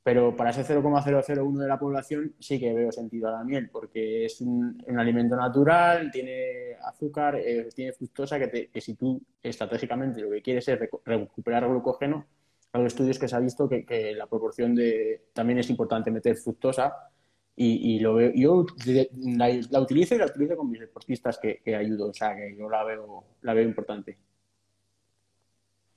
[0.02, 4.26] Pero para ese 0,001 de la población sí que veo sentido a la miel, porque
[4.26, 10.30] es un, alimento natural, tiene azúcar, eh, tiene fructosa, que, que, si tú estratégicamente lo
[10.30, 12.26] que quieres es recuperar glucógeno,
[12.74, 15.28] hay estudios que se ha visto que, la proporción de...
[15.32, 16.92] También es importante meter fructosa
[17.56, 18.66] y, lo veo, yo
[19.38, 22.68] la, utilizo y la utilizo con mis deportistas que, que ayudo, o sea que yo
[22.68, 24.18] la veo, la veo importante.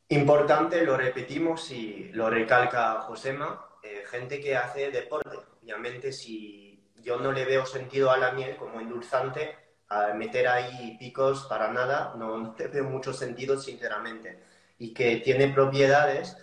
[0.09, 5.37] Importante, lo repetimos y lo recalca Josema, eh, gente que hace deporte.
[5.61, 9.55] Obviamente, si yo no le veo sentido a la miel como endulzante,
[9.89, 14.43] a meter ahí picos para nada, no, no te veo mucho sentido, sinceramente.
[14.79, 16.37] Y que tiene propiedades,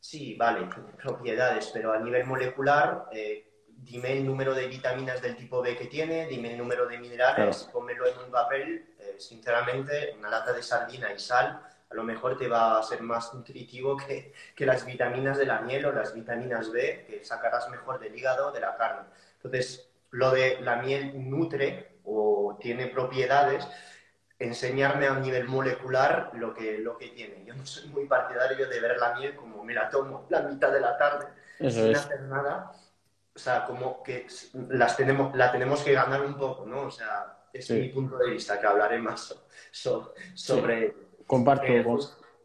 [0.00, 0.68] sí, vale,
[1.02, 3.51] propiedades, pero a nivel molecular, eh,
[3.82, 7.68] dime el número de vitaminas del tipo B que tiene, dime el número de minerales,
[7.72, 11.60] pónmelo en un papel, eh, sinceramente, una lata de sardina y sal
[11.92, 15.60] a lo mejor te va a ser más nutritivo que, que, las vitaminas de la
[15.60, 19.08] miel o las vitaminas B que sacarás mejor del hígado de la carne.
[19.36, 23.66] Entonces, lo de la miel nutre o tiene propiedades,
[24.38, 27.44] enseñarme a nivel molecular lo que, lo que tiene.
[27.44, 30.72] Yo no soy muy partidario de ver la miel como me la tomo la mitad
[30.72, 31.26] de la tarde
[31.58, 32.72] sin hacer nada.
[33.34, 34.26] O sea, como que
[34.68, 36.82] las tenemos, la tenemos que ganar un poco, ¿no?
[36.82, 39.34] O sea, es mi punto de vista, que hablaré más
[39.72, 40.94] sobre...
[41.26, 41.84] Comparto, eh,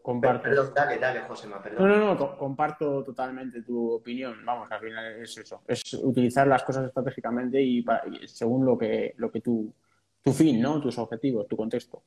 [0.02, 0.44] comparto.
[0.44, 1.90] Perdón, dale, dale, Josema, perdón.
[1.90, 4.46] No, no, no, comparto totalmente tu opinión.
[4.46, 5.62] Vamos, al final es eso.
[5.68, 7.84] Es utilizar las cosas estratégicamente y,
[8.26, 9.74] según lo que, lo que tu,
[10.22, 10.80] tu fin, ¿no?
[10.80, 12.04] Tus objetivos, tu contexto.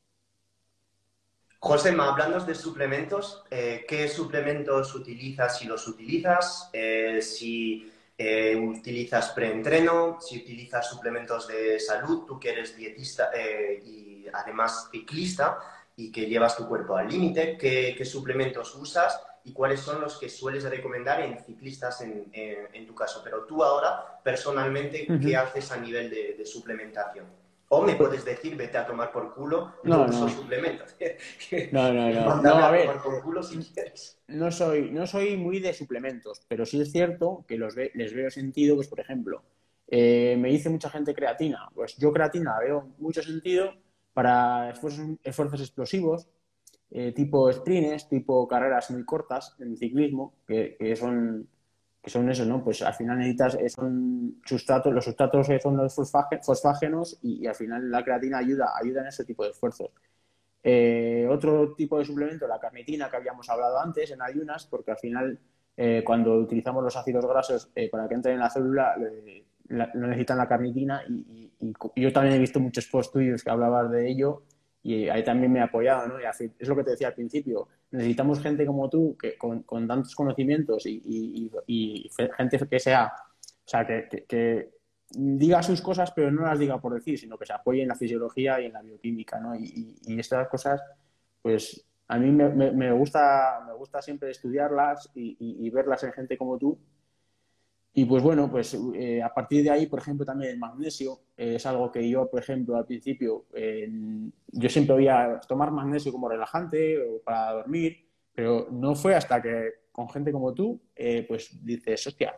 [1.58, 6.70] Josema, hablando de suplementos, eh, ¿qué suplementos utilizas si los utilizas?
[6.72, 7.92] Eh, si
[8.56, 13.30] utilizas preentreno, si utilizas suplementos de salud, tú que eres dietista
[13.84, 15.58] y además ciclista,
[16.00, 20.30] y que llevas tu cuerpo al límite, qué, suplementos usas y cuáles son los que
[20.30, 23.20] sueles recomendar en ciclistas en, tu caso.
[23.22, 27.26] Pero tú ahora, personalmente, ¿qué haces a nivel de, suplementación?
[27.72, 30.28] O me puedes decir, vete a tomar por culo, no, no.
[30.28, 30.96] suplementos.
[31.72, 32.42] no, no, no.
[32.42, 34.18] no a, ver, por culo si quieres.
[34.26, 38.28] No soy, no soy muy de suplementos, pero sí es cierto que los les veo
[38.28, 39.44] sentido, pues por ejemplo,
[39.86, 41.68] eh, me dice mucha gente creatina.
[41.72, 43.72] Pues yo creatina veo mucho sentido
[44.12, 46.28] para esfuerzos, explosivos,
[46.90, 51.48] eh, tipo sprints, tipo carreras muy cortas en ciclismo, que, son
[52.02, 52.62] que son eso, ¿no?
[52.64, 57.90] Pues al final necesitas, eh, son sustratos, los sustratos son los fosfágenos y, al final
[57.90, 59.90] la creatina ayuda, ayuda en ese tipo de esfuerzos.
[60.62, 64.98] Eh, otro tipo de suplemento, la carnitina que habíamos hablado antes en ayunas, porque al
[64.98, 65.38] final
[66.04, 68.96] cuando utilizamos los ácidos grasos para que entren en la célula,
[69.70, 71.50] no necesitan la carnitina y,
[71.96, 74.42] yo también he visto muchos post-estudios que hablabas de ello
[74.82, 76.14] y ahí también me he apoyado, ¿no?
[76.18, 80.86] es lo que te decía al principio, necesitamos gente como tú que con, tantos conocimientos
[80.86, 81.50] y,
[82.36, 84.70] gente que sea, o sea, que,
[85.12, 87.96] diga sus cosas pero no las diga por decir, sino que se apoye en la
[87.96, 89.56] fisiología y en la bioquímica, ¿no?
[89.56, 90.80] Y, estas cosas,
[91.42, 96.58] pues a mí me, me, gusta, me gusta siempre estudiarlas y verlas en gente como
[96.58, 96.78] tú
[97.92, 101.56] y pues bueno, pues eh, a partir de ahí, por ejemplo, también el magnesio eh,
[101.56, 103.46] es algo que yo, por ejemplo, al principio,
[104.52, 109.70] yo siempre oía tomar magnesio como relajante o para dormir, pero no fue hasta que
[109.90, 112.36] con gente como tú, eh, pues dices, hostia,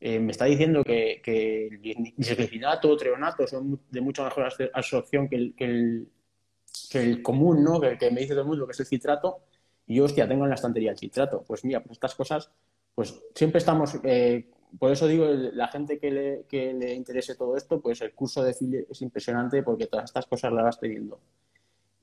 [0.00, 5.64] me está diciendo que, el bisglicinato, treonato son de mucha mejor absorción que el, que
[5.64, 6.08] el,
[6.90, 7.80] que el común, ¿no?
[7.80, 9.42] Que, que, me dice todo el mundo que es el citrato,
[9.86, 11.44] y yo, hostia, tengo en la estantería el citrato.
[11.46, 12.50] Pues mira, pues estas cosas,
[12.94, 13.98] pues siempre estamos
[14.78, 18.42] por eso digo, la gente que le, que le interese todo esto, pues el curso
[18.42, 21.20] de FIL es impresionante porque todas estas cosas las vas teniendo.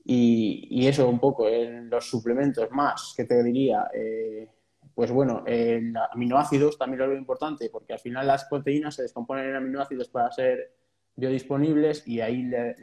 [0.04, 4.48] Y, y eso un poco, en los suplementos más, que te diría, eh,
[4.94, 9.50] pues bueno, en aminoácidos también lo veo importante porque al final las proteínas se descomponen
[9.50, 10.72] en aminoácidos para ser
[11.16, 12.76] biodisponibles y ahí le,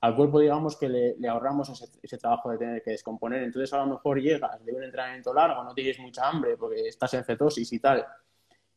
[0.00, 3.42] al cuerpo digamos que le, ahorramos ese, ese, trabajo de tener que descomponer.
[3.42, 7.14] Entonces a lo mejor llegas de un entrenamiento largo, no tienes mucha hambre porque estás
[7.14, 8.06] en cetosis y tal,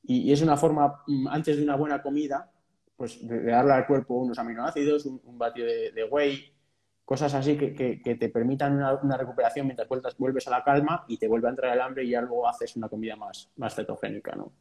[0.04, 2.52] y, es una forma, mm, antes de una buena comida,
[2.96, 6.54] pues de, darle al cuerpo unos aminoácidos, un, un batido de, whey,
[7.06, 11.18] cosas así que, que, te permitan una, recuperación mientras vueltas, vuelves a la calma y
[11.18, 14.36] te vuelve a entrar el hambre y ya luego haces una comida más, más cetogénica,
[14.36, 14.52] ¿no?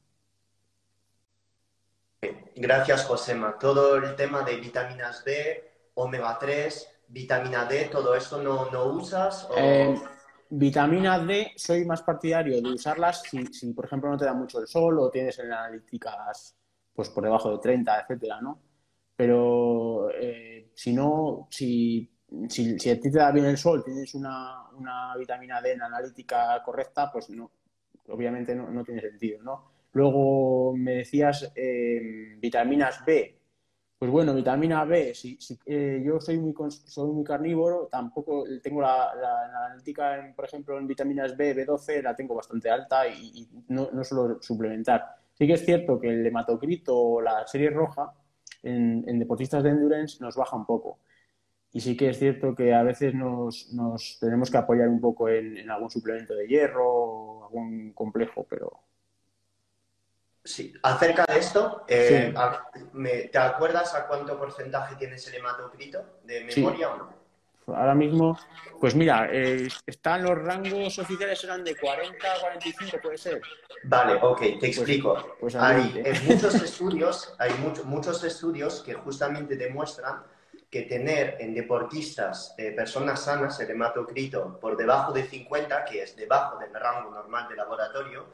[2.56, 3.58] Gracias, Josema.
[3.58, 9.48] Todo el tema de vitaminas B, omega 3, vitamina D, ¿todo esto no, no usas?
[9.50, 9.54] O...
[9.56, 9.98] Eh,
[10.50, 14.60] Vitamina D, soy más partidario de usarlas si, si, por ejemplo, no te da mucho
[14.60, 16.56] el sol o tienes en analíticas
[16.92, 18.60] pues por debajo de 30, etcétera, ¿no?
[19.16, 22.10] Pero eh, si no, si,
[22.48, 26.60] si, a ti te da bien el sol, tienes una, una vitamina D en analítica
[26.64, 27.50] correcta, pues no,
[28.08, 29.70] obviamente no, no tiene sentido, ¿no?
[29.92, 33.39] Luego me decías eh, vitaminas B.
[34.00, 39.10] Pues bueno, vitamina B, si, eh, yo soy muy, soy muy carnívoro, tampoco tengo la,
[39.10, 44.38] analítica, por ejemplo, en vitaminas B, B12, la tengo bastante alta y, no, no, suelo
[44.40, 45.16] suplementar.
[45.34, 48.14] Sí que es cierto que el hematocrito o la serie roja
[48.62, 51.00] en, deportistas de endurance nos baja un poco.
[51.70, 55.28] Y sí que es cierto que a veces nos, nos tenemos que apoyar un poco
[55.28, 58.80] en, en algún suplemento de hierro o algún complejo, pero,
[60.50, 62.34] Sí, acerca de esto, eh,
[63.30, 67.20] ¿te acuerdas a cuánto porcentaje tienes el hematocrito de memoria o no?
[67.68, 68.36] Ahora mismo,
[68.80, 73.40] pues mira, eh, están los rangos oficiales, eran de 40 a 45, puede ser.
[73.84, 75.36] Vale, ok, te pues, explico.
[75.38, 77.52] Pues hay muchos estudios, hay
[77.84, 80.24] muchos estudios que justamente demuestran
[80.68, 86.16] que tener en deportistas, eh, personas sanas, el hematocrito por debajo de 50, que es
[86.16, 88.26] debajo del rango normal de laboratorio,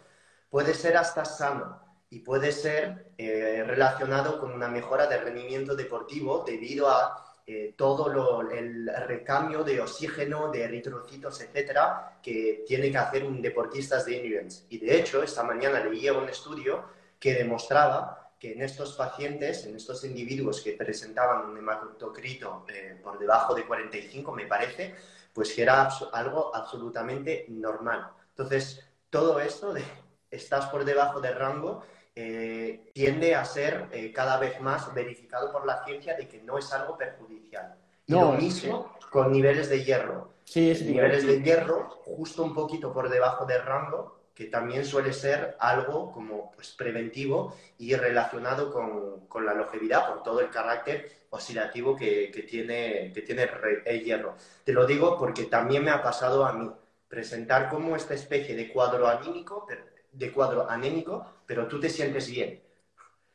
[0.48, 6.45] puede ser hasta sano y puede ser eh, relacionado con una mejora del rendimiento deportivo
[6.47, 13.25] debido a eh, todo el recambio de oxígeno, de eritrocitos, etcétera, que tiene que hacer
[13.25, 14.64] un deportista de endurance.
[14.69, 16.85] Y de hecho, esta mañana leía un estudio
[17.21, 23.19] que demostraba que en estos pacientes, en estos individuos que presentaban un hematocrito eh, por
[23.19, 24.95] debajo de 45, me parece,
[25.33, 28.11] pues que era algo absolutamente normal.
[28.31, 29.85] Entonces, todo esto de
[30.31, 31.85] estás por debajo del rango
[32.18, 36.57] eh, tiende a ser eh, cada vez más verificado por la ciencia de que no
[36.57, 37.76] es algo perjudicial.
[38.07, 40.33] Y lo mismo con niveles de hierro.
[40.44, 45.57] Sí, niveles de hierro justo un poquito por debajo del rango, que también suele ser
[45.59, 51.96] algo como pues, preventivo y relacionado con, con, la longevidad, por todo el carácter oxidativo
[51.96, 53.46] que, que, tiene, que tiene
[53.85, 54.37] el hierro.
[54.64, 56.70] Te lo digo porque también me ha pasado a mí
[57.09, 59.66] presentar como esta especie de cuadro anímico,
[60.16, 62.61] de cuadro anémico, pero tú te sientes bien.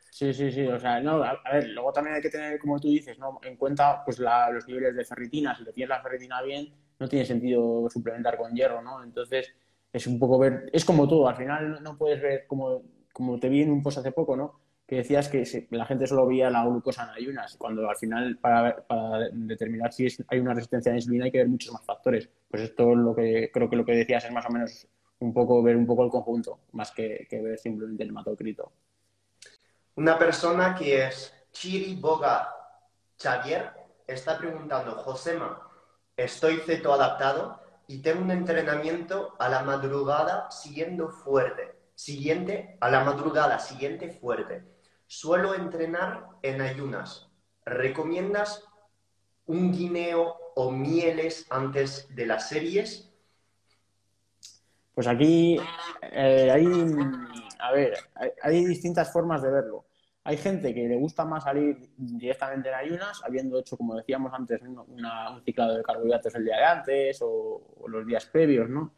[0.09, 0.67] Sí, sí, sí.
[0.67, 3.39] O sea, no, a, ver, luego también hay que tener, como tú dices, ¿no?
[3.43, 5.55] en cuenta pues los niveles de ferritina.
[5.55, 9.03] Si te tienes la ferritina bien, no tiene sentido suplementar con hierro, ¿no?
[9.03, 9.53] Entonces,
[9.91, 13.49] es un poco ver, es como todo, al final no puedes ver como, como te
[13.49, 14.59] vi en un post hace poco, ¿no?
[14.85, 18.85] Que decías que la gente solo veía la glucosa en ayunas, cuando al final para,
[18.85, 22.29] para determinar si hay una resistencia a la insulina hay que ver muchos más factores.
[22.49, 24.87] Pues esto lo que creo que lo que decías es más o menos
[25.21, 28.71] un poco ver un poco el conjunto, más que, ver simplemente el hematocrito.
[29.95, 32.55] Una persona que es Chiri Boga
[33.17, 33.71] Xavier
[34.07, 35.69] está preguntando, Josema,
[36.17, 43.03] estoy ceto adaptado y tengo un entrenamiento a la madrugada siguiendo fuerte, siguiente a la
[43.03, 44.63] madrugada siguiente fuerte.
[45.05, 47.29] Suelo entrenar en ayunas.
[47.65, 48.65] ¿Recomiendas
[49.45, 53.10] un guineo o mieles antes de las series?
[55.01, 55.57] Pues aquí
[56.11, 56.67] eh, hay,
[57.57, 57.95] a ver,
[58.43, 59.85] hay, distintas formas de verlo.
[60.23, 64.61] Hay gente que le gusta más salir directamente en ayunas, habiendo hecho, como decíamos antes,
[64.61, 68.93] un ciclado de carbohidratos el día de antes o, los días previos, ¿no?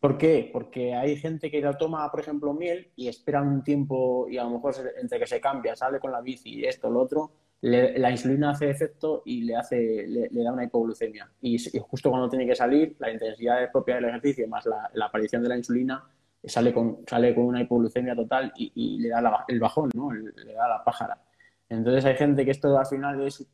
[0.00, 0.48] ¿Por qué?
[0.50, 4.44] Porque hay gente que lo toma, por ejemplo, miel y espera un tiempo y a
[4.44, 8.50] lo mejor entre que se cambia, sale con la bici, esto, lo otro, la insulina
[8.50, 11.30] hace efecto y le, hace, le, da una hipoglucemia.
[11.40, 15.48] Y, justo cuando tiene que salir, la intensidad propia del ejercicio más la, aparición de
[15.48, 16.04] la insulina
[16.44, 20.12] sale con, sale con una hipoglucemia total y, le da el bajón, ¿no?
[20.12, 21.20] le da la pájara.
[21.68, 23.44] Entonces hay gente que esto al final es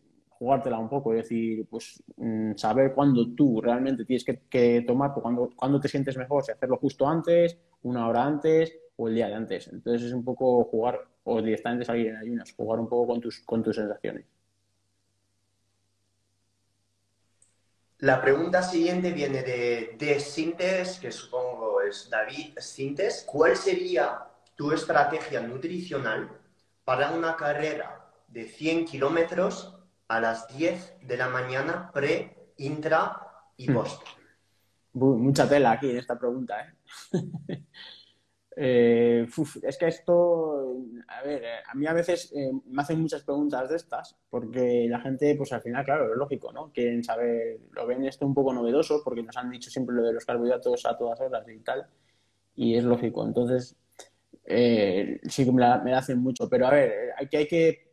[0.43, 5.23] jugártela un poco, es decir, pues mm, saber cuándo tú realmente tienes que, tomar, pues,
[5.23, 9.29] cuando, cuando te sientes mejor, si hacerlo justo antes, una hora antes o el día
[9.29, 9.69] de antes.
[9.69, 13.41] Entonces es un poco jugar o directamente salir en ayunas, jugar un poco con tus,
[13.41, 14.25] con tus sensaciones.
[17.99, 23.25] La pregunta siguiente viene de, de Sintes, que supongo es David Sintes.
[23.25, 26.29] ¿Cuál sería tu estrategia nutricional
[26.85, 33.71] para una carrera de 100 kilómetros a las 10 de la mañana pre, intra y
[33.71, 33.75] hmm.
[33.75, 34.03] post?
[34.95, 36.75] Mucha tela aquí en esta pregunta, ¿eh?
[38.55, 39.27] Eh,
[39.63, 40.77] es que esto,
[41.09, 44.87] a ver, eh, a mí a veces eh, me hacen muchas preguntas de estas, porque
[44.89, 46.71] la gente, pues al final, claro, es lógico, ¿no?
[46.73, 50.13] Quieren saber, lo ven esto un poco novedoso, porque nos han dicho siempre lo de
[50.13, 51.87] los carbohidratos a todas horas y tal,
[52.55, 53.25] y es lógico.
[53.25, 53.77] Entonces,
[54.45, 57.92] sí que me la, me hacen mucho, pero a ver, aquí hay que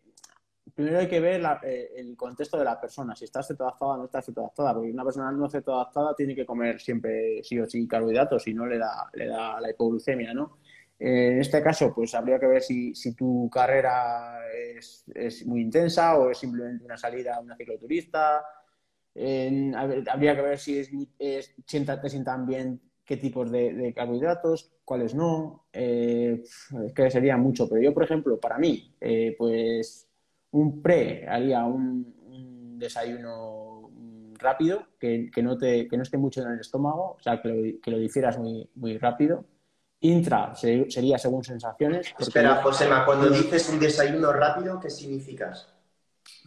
[0.76, 4.05] primero hay que ver eh, el contexto de la persona, si está cetoadaptada o no
[4.05, 8.43] está cetoadaptada, porque una persona no cetoadaptada tiene que comer siempre sí o sí carbohidratos,
[8.43, 10.57] si no le da, le da la hipoglucemia, ¿no?
[11.01, 14.38] en este caso, pues habría que ver si, tu carrera
[14.76, 18.43] es, muy intensa o es simplemente una salida a una cicloturista.
[19.15, 20.78] habría que ver si
[21.17, 27.67] es, te sientan bien qué tipos de, carbohidratos, cuáles no, eh, es que sería mucho,
[27.67, 30.09] pero yo, por ejemplo, para mí, eh, pues
[30.52, 32.16] un pre haría un,
[32.80, 33.91] desayuno
[34.36, 37.82] rápido, que, no te, que no esté mucho en el estómago, o sea, que lo,
[37.82, 39.45] que lo difieras muy, muy rápido.
[40.02, 42.14] Intra sería según sensaciones.
[42.18, 45.68] Espera, Josema, cuando dices un desayuno rápido, ¿qué significas?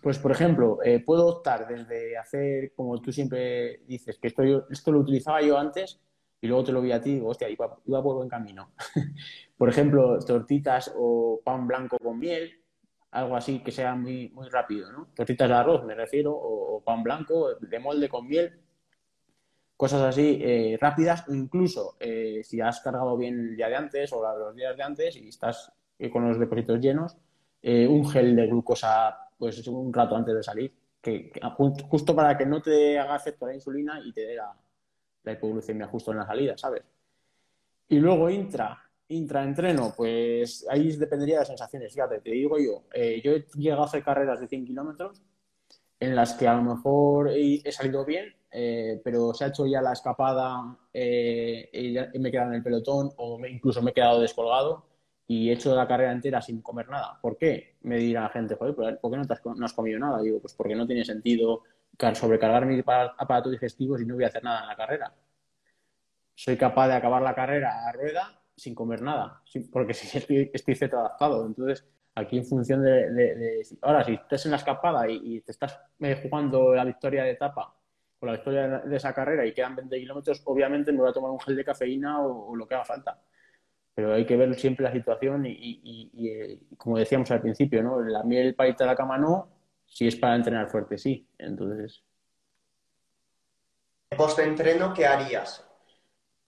[0.02, 4.90] Pues, por ejemplo, eh, puedo optar desde hacer, como tú siempre dices, que esto, esto
[4.90, 6.00] lo utilizaba yo antes,
[6.40, 8.72] y luego te lo vi a ti y digo, hostia, iba, iba por buen camino.
[9.56, 12.61] por ejemplo, tortitas o pan blanco con miel,
[13.12, 15.08] algo así que sea muy, muy rápido, ¿no?
[15.14, 18.58] Tortitas de arroz, me refiero, o, pan blanco de molde con miel,
[19.76, 24.38] cosas así eh, rápidas, incluso eh, si has cargado bien el día de antes o
[24.38, 27.16] los días de antes y estás eh, con los depósitos llenos,
[27.64, 31.30] un gel de glucosa, pues un rato antes de salir, que,
[31.88, 34.52] justo para que no te haga efecto la insulina y te dé la,
[35.22, 36.82] la hipoglucemia justo en la salida, ¿sabes?
[37.88, 41.92] Y luego intra, intraentreno, pues ahí dependería de sensaciones.
[41.92, 45.22] Fíjate, te digo yo, eh, yo he llegado a hacer carreras de 100 kilómetros
[46.00, 49.80] en las que a lo mejor he, salido bien, eh, pero se ha hecho ya
[49.80, 54.20] la escapada eh, y, me he quedado en el pelotón o incluso me he quedado
[54.20, 54.84] descolgado
[55.28, 57.18] y he hecho la carrera entera sin comer nada.
[57.22, 57.76] ¿Por qué?
[57.82, 60.20] Me dirá la gente, joder, ¿por qué no, has, no has comido nada?
[60.20, 61.62] Digo, pues porque no tiene sentido
[62.14, 65.14] sobrecargar mi aparato digestivo si no voy a hacer nada en la carrera.
[66.34, 69.42] Soy capaz de acabar la carrera a rueda sin comer nada,
[69.72, 71.44] porque si estoy, estoy adaptado.
[71.46, 71.84] Entonces,
[72.14, 76.74] aquí en función de, ahora, si estás en la escapada y, te estás eh, jugando
[76.74, 77.74] la victoria de etapa
[78.20, 81.32] o la victoria de, esa carrera y quedan 20 kilómetros, obviamente me voy a tomar
[81.32, 83.20] un gel de cafeína o, lo que haga falta.
[83.94, 88.00] Pero hay que ver siempre la situación y, eh, como decíamos al principio, ¿no?
[88.00, 89.48] La miel para irte a la cama no,
[89.84, 91.26] si es para entrenar fuerte, sí.
[91.36, 92.02] Entonces.
[94.16, 95.66] ¿Post-entreno qué harías?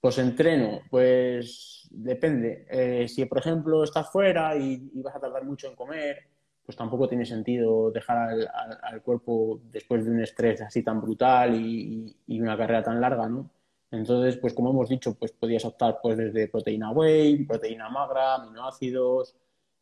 [0.00, 2.66] Post-entreno, pues depende.
[2.70, 6.28] Eh, si, por ejemplo, estás fuera y, vas a tardar mucho en comer,
[6.64, 8.36] pues tampoco tiene sentido dejar
[8.82, 13.50] al, cuerpo después de un estrés así tan brutal y, una carrera tan larga, ¿no?
[13.90, 19.36] Entonces, pues como hemos dicho, pues podías optar pues desde proteína whey, proteína magra, aminoácidos,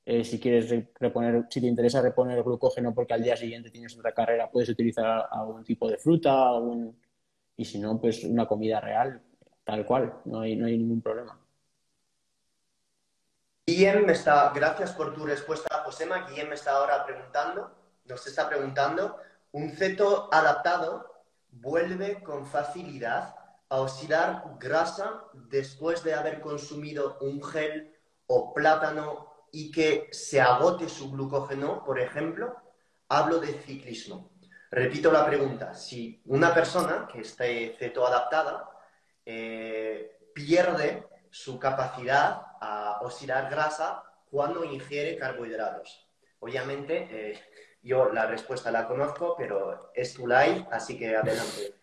[0.05, 4.13] eh, si quieres reponer, si te interesa reponer glucógeno porque al día siguiente tienes otra
[4.13, 6.53] carrera, puedes utilizar algún tipo de fruta,
[7.57, 9.23] y si no, pues una comida real,
[9.65, 11.42] tal cual, no hay, no hay ningún problema.
[13.65, 16.27] Guillem me está, gracias por tu respuesta, Josema.
[16.27, 17.71] Guillem me está ahora preguntando,
[18.07, 19.17] nos está preguntando,
[19.53, 23.37] ¿un ceto adaptado vuelve con facilidad
[23.69, 27.97] a oscilar grasa después de haber consumido un gel
[28.27, 32.57] o plátano y que se agote su glucógeno, por ejemplo,
[33.09, 34.33] hablo de ciclismo.
[34.73, 38.69] Repito la pregunta, si una persona que esté cetoadaptada
[39.25, 46.09] eh, pierde su capacidad a oxidar grasa cuando ingiere carbohidratos.
[46.39, 47.39] Obviamente, eh,
[47.83, 51.75] yo la respuesta la conozco, pero es tu live, así que adelante.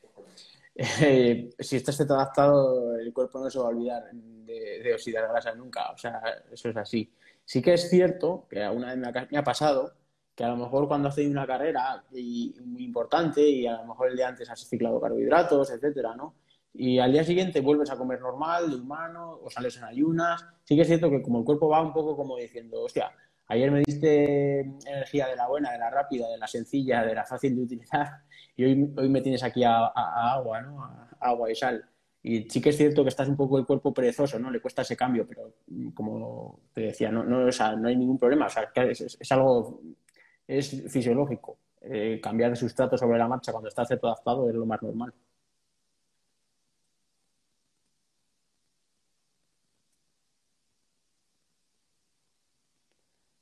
[1.01, 5.53] Eh, si estás cetoadaptado, el cuerpo no se va a olvidar de, de oxidar grasa
[5.53, 7.13] nunca, o sea, eso es así.
[7.43, 9.95] Sí que es cierto que alguna vez me ha, pasado
[10.35, 14.09] que a lo mejor cuando haces una carrera y, muy importante y a lo mejor
[14.09, 16.35] el día antes has ciclado carbohidratos, etcétera, ¿no?
[16.73, 20.45] Y al día siguiente vuelves a comer normal, de humano, o sales en ayunas.
[20.63, 23.11] Sí que es cierto que como el cuerpo va un poco como diciendo, hostia,
[23.47, 27.25] ayer me diste energía de la buena, de la rápida, de la sencilla, de la
[27.25, 28.21] fácil de utilizar,
[28.55, 30.83] y hoy, hoy me tienes aquí a, agua, ¿no?
[30.83, 31.83] A agua y sal.
[32.21, 34.51] Y sí que es cierto que estás un poco el cuerpo perezoso, ¿no?
[34.51, 35.53] Le cuesta ese cambio, pero
[35.93, 38.47] como te decía, no, no, no hay ningún problema.
[38.47, 39.81] O sea, es, es algo,
[40.45, 41.57] es fisiológico.
[41.81, 45.13] Eh, cambiar de sustrato sobre la marcha cuando estás adaptado es lo más normal.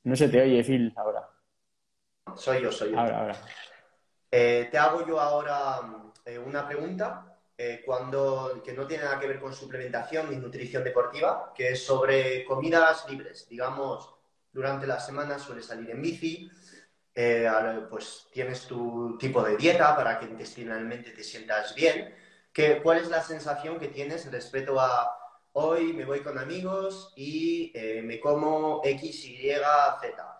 [0.08, 1.28] No se te oye, Phil, ahora.
[2.34, 2.98] Soy yo, soy yo.
[2.98, 3.36] Ahora, ahora.
[4.30, 5.80] Eh, te hago yo ahora
[6.24, 10.82] eh, una pregunta eh, cuando, que no tiene nada que ver con suplementación ni nutrición
[10.82, 13.46] deportiva, que es sobre comidas libres.
[13.50, 14.14] Digamos,
[14.50, 16.50] durante la semana sueles salir en bici,
[17.90, 22.14] pues tienes tu tipo de dieta para que intestinalmente te sientas bien.
[22.50, 25.27] ¿Qué, ¿Cuál es la sensación que tienes respecto a
[25.58, 29.50] hoy me voy con amigos y eh, me como X, Y,
[30.00, 30.34] Z?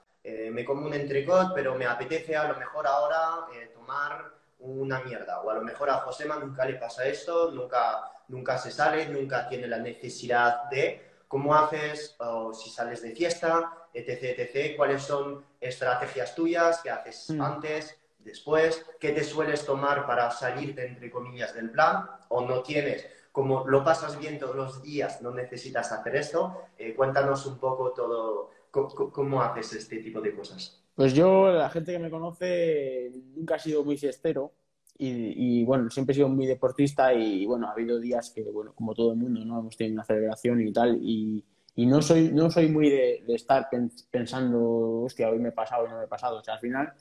[0.52, 5.40] me como un entrecot, pero me apetece a lo mejor ahora tomar una mierda.
[5.40, 9.48] O a lo mejor a Josema nunca le pasa esto, nunca, nunca se sale, nunca
[9.48, 14.76] tiene la necesidad de cómo haces, o si sales de fiesta, etc, etc.
[14.76, 16.80] ¿Cuáles son estrategias tuyas?
[16.82, 17.40] ¿Qué haces mm.
[17.40, 17.96] antes?
[18.18, 22.10] Después, ¿qué te sueles tomar para salir de, entre comillas, del plan?
[22.28, 26.62] ¿O no tienes como lo pasas bien todos los días, no necesitas hacer esto.
[26.76, 30.82] Eh, cuéntanos un poco todo, cómo, haces este tipo de cosas.
[30.94, 34.52] Pues yo, la gente que me conoce, nunca ha sido muy fiestero.
[35.00, 38.94] Y, bueno, siempre he sido muy deportista y bueno, ha habido días que, bueno, como
[38.94, 39.60] todo el mundo, ¿no?
[39.60, 41.44] Hemos tenido una celebración y tal y,
[41.76, 43.68] y no soy, no soy muy de, estar
[44.10, 46.38] pensando, hostia, hoy me he pasado, hoy no me he pasado.
[46.38, 46.92] O sea, al final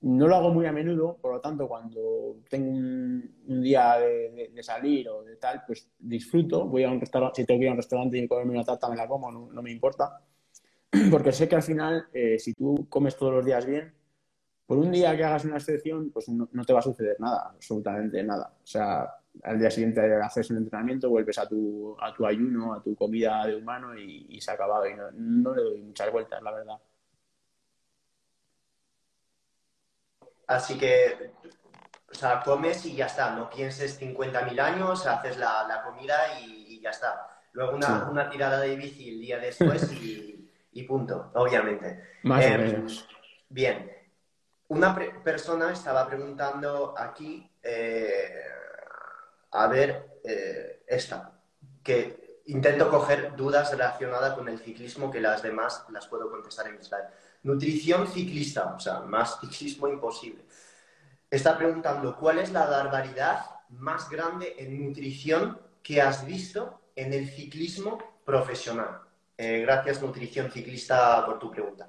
[0.00, 5.08] no lo hago muy a menudo, por lo tanto, cuando tengo un, día de, salir
[5.08, 6.66] o de tal, pues disfruto.
[6.66, 8.88] Voy a un restaurante, si tengo que ir a un restaurante y comerme una tarta,
[8.88, 10.20] me la como, no, me importa.
[11.10, 13.92] Porque sé que al final, eh, si tú comes todos los días bien,
[14.68, 18.22] por un día que hagas una excepción, pues no, te va a suceder nada, absolutamente
[18.22, 18.52] nada.
[18.62, 19.10] O sea,
[19.42, 23.46] al día siguiente haces un entrenamiento, vuelves a tu, a tu ayuno, a tu comida
[23.46, 24.86] de humano y, se ha acabado.
[24.86, 26.78] Y no, le doy muchas vueltas, la verdad.
[30.48, 31.32] Así que,
[32.10, 33.30] o sea, comes y ya está.
[33.30, 37.28] No pienses 50.000 años, haces la, comida y, ya está.
[37.52, 39.92] Luego una, tirada de bici el día después
[40.72, 42.02] y, punto, obviamente.
[42.22, 43.08] Más o eh, menos.
[43.48, 43.94] Bien.
[44.68, 44.94] Una
[45.24, 48.44] persona estaba preguntando aquí, eh,
[49.50, 51.32] a ver, eh, esta,
[51.82, 56.76] que intento coger dudas relacionadas con el ciclismo que las demás las puedo contestar en
[56.76, 57.08] mi slide.
[57.42, 60.44] Nutrición ciclista, o sea, más ciclismo imposible.
[61.30, 67.28] Está preguntando, ¿cuál es la barbaridad más grande en nutrición que has visto en el
[67.28, 69.00] ciclismo profesional?
[69.36, 71.88] Eh, gracias, Nutrición Ciclista, por tu pregunta.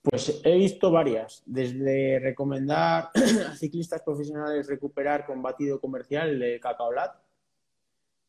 [0.00, 3.10] Pues he visto varias, desde recomendar
[3.50, 6.90] a ciclistas profesionales recuperar con batido comercial de cacao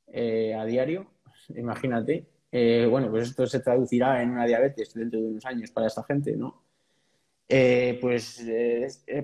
[0.08, 1.12] eh, a diario,
[1.50, 2.28] imagínate.
[2.58, 6.04] Eh, bueno, pues esto se traducirá en una diabetes dentro de unos años para esta
[6.04, 6.64] gente, ¿no?
[7.50, 8.46] Eh, pues,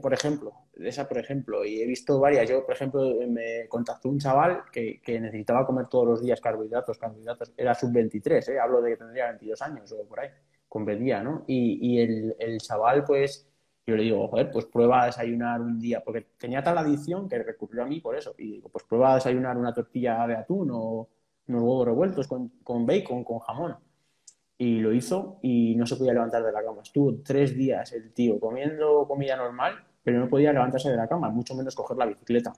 [0.02, 2.50] por ejemplo, esa por ejemplo, y he visto varias.
[2.50, 6.98] Yo, por ejemplo, me contactó un chaval que, que necesitaba comer todos los días carbohidratos,
[6.98, 10.30] carbohidratos, era sub-23, hablo de que tendría 22 años o por ahí
[10.68, 11.46] competía, ¿no?
[11.48, 13.48] Y, el, chaval, pues,
[13.88, 17.40] yo le digo, joder, pues prueba a desayunar un día, porque tenía tal adicción que
[17.42, 18.36] recurrió a mí por eso.
[18.38, 21.08] Y digo, pues prueba a desayunar una tortilla de atún o
[21.52, 23.76] unos huevos revueltos con, con bacon, con jamón.
[24.58, 26.82] Y lo hizo y no se podía levantar de la cama.
[26.84, 31.30] Estuvo tres días el tío comiendo comida normal, pero no podía levantarse de la cama,
[31.30, 32.54] mucho menos coger la bicicleta.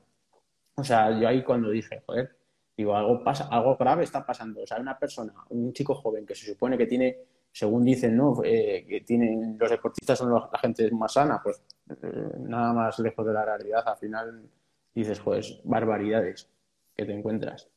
[0.75, 2.35] O sea, yo ahí cuando dije, joder,
[2.75, 4.63] digo, algo pasa, algo grave está pasando.
[4.63, 7.17] O sea, una persona, un chico joven que se supone que tiene
[7.53, 8.41] según dicen, ¿no?
[8.43, 13.25] Eh, que tienen, los deportistas son la gente más sana, pues eh, nada más lejos
[13.25, 13.83] de la realidad.
[13.85, 14.49] Al final
[14.93, 16.49] dices, pues, barbaridades
[16.95, 17.69] que te encuentras.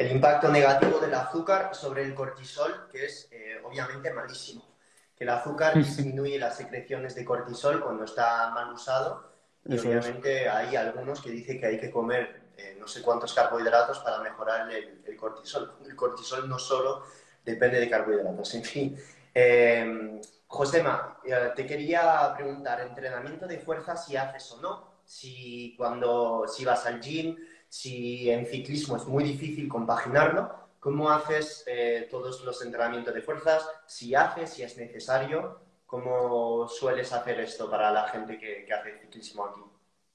[0.00, 4.66] El impacto negativo del azúcar sobre el cortisol, que es eh, obviamente malísimo.
[5.14, 9.30] Que el azúcar disminuye las secreciones de cortisol cuando está mal usado.
[9.66, 12.40] Y obviamente hay algunos que dicen que hay que comer
[12.78, 15.74] no sé cuántos carbohidratos para mejorar el, el cortisol.
[15.84, 17.04] El cortisol no solo
[17.44, 18.54] depende de carbohidratos.
[18.54, 18.98] En fin,
[19.34, 24.90] eh, Josema, eh, te quería preguntar, ¿entrenamiento de fuerza si haces o no?
[25.04, 27.36] Si cuando si vas al gym,
[27.70, 30.50] si en ciclismo es muy difícil compaginarlo,
[30.80, 33.64] ¿cómo haces eh, todos los entrenamientos de fuerzas?
[33.86, 39.44] Si haces, si es necesario, ¿cómo sueles hacer esto para la gente que, hace ciclismo
[39.44, 39.60] aquí?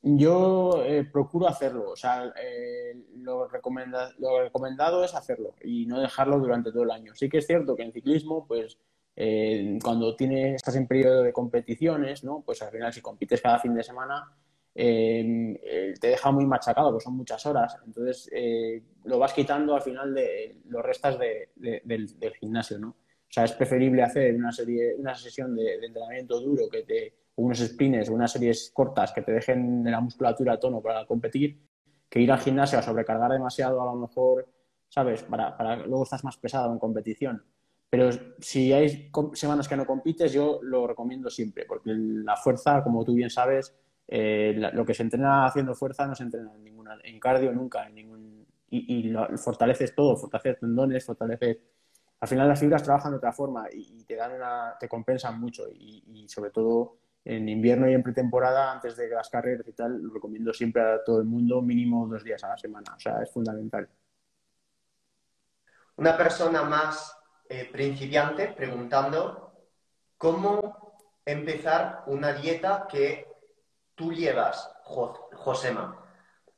[0.01, 3.47] Yo eh, procuro hacerlo, o sea, eh, lo,
[4.17, 7.15] lo, recomendado es hacerlo y no dejarlo durante todo el año.
[7.15, 8.77] Sí que es cierto que en ciclismo, pues
[9.81, 12.43] cuando tienes, estás en periodo de competiciones, ¿no?
[12.45, 14.29] Pues al final si compites cada fin de semana,
[14.76, 17.78] te deja muy machacado, pues son muchas horas.
[17.86, 18.30] Entonces
[19.05, 22.89] lo vas quitando al final de los restas del, del, gimnasio, ¿no?
[22.89, 27.59] O sea, es preferible hacer una serie, una sesión de entrenamiento duro que te unos
[27.59, 31.59] sprints, unas series cortas que te dejen la musculatura a tono para competir,
[32.09, 34.47] que ir al gimnasio a sobrecargar demasiado a lo mejor,
[34.88, 35.23] ¿sabes?
[35.23, 37.43] Para, para luego estás más pesado en competición.
[37.89, 38.09] Pero
[38.39, 43.13] si hay semanas que no compites, yo lo recomiendo siempre, porque la fuerza, como tú
[43.13, 43.76] bien sabes,
[44.07, 47.87] eh, lo que se entrena haciendo fuerza no se entrena en ninguna, en cardio nunca,
[47.87, 51.57] en ningún, y, fortaleces todo, fortaleces tendones, fortaleces
[52.19, 55.67] al final las fibras trabajan de otra forma y, te dan una, te compensan mucho
[55.71, 60.01] y, y, sobre todo en invierno y en pretemporada, antes de las carreras y tal,
[60.01, 62.93] lo recomiendo siempre a todo el mundo, mínimo dos días a la semana.
[62.95, 63.89] O sea, es fundamental.
[65.97, 67.17] Una persona más
[67.49, 69.53] eh, principiante preguntando
[70.17, 73.27] cómo empezar una dieta que
[73.95, 76.03] tú llevas, Josema.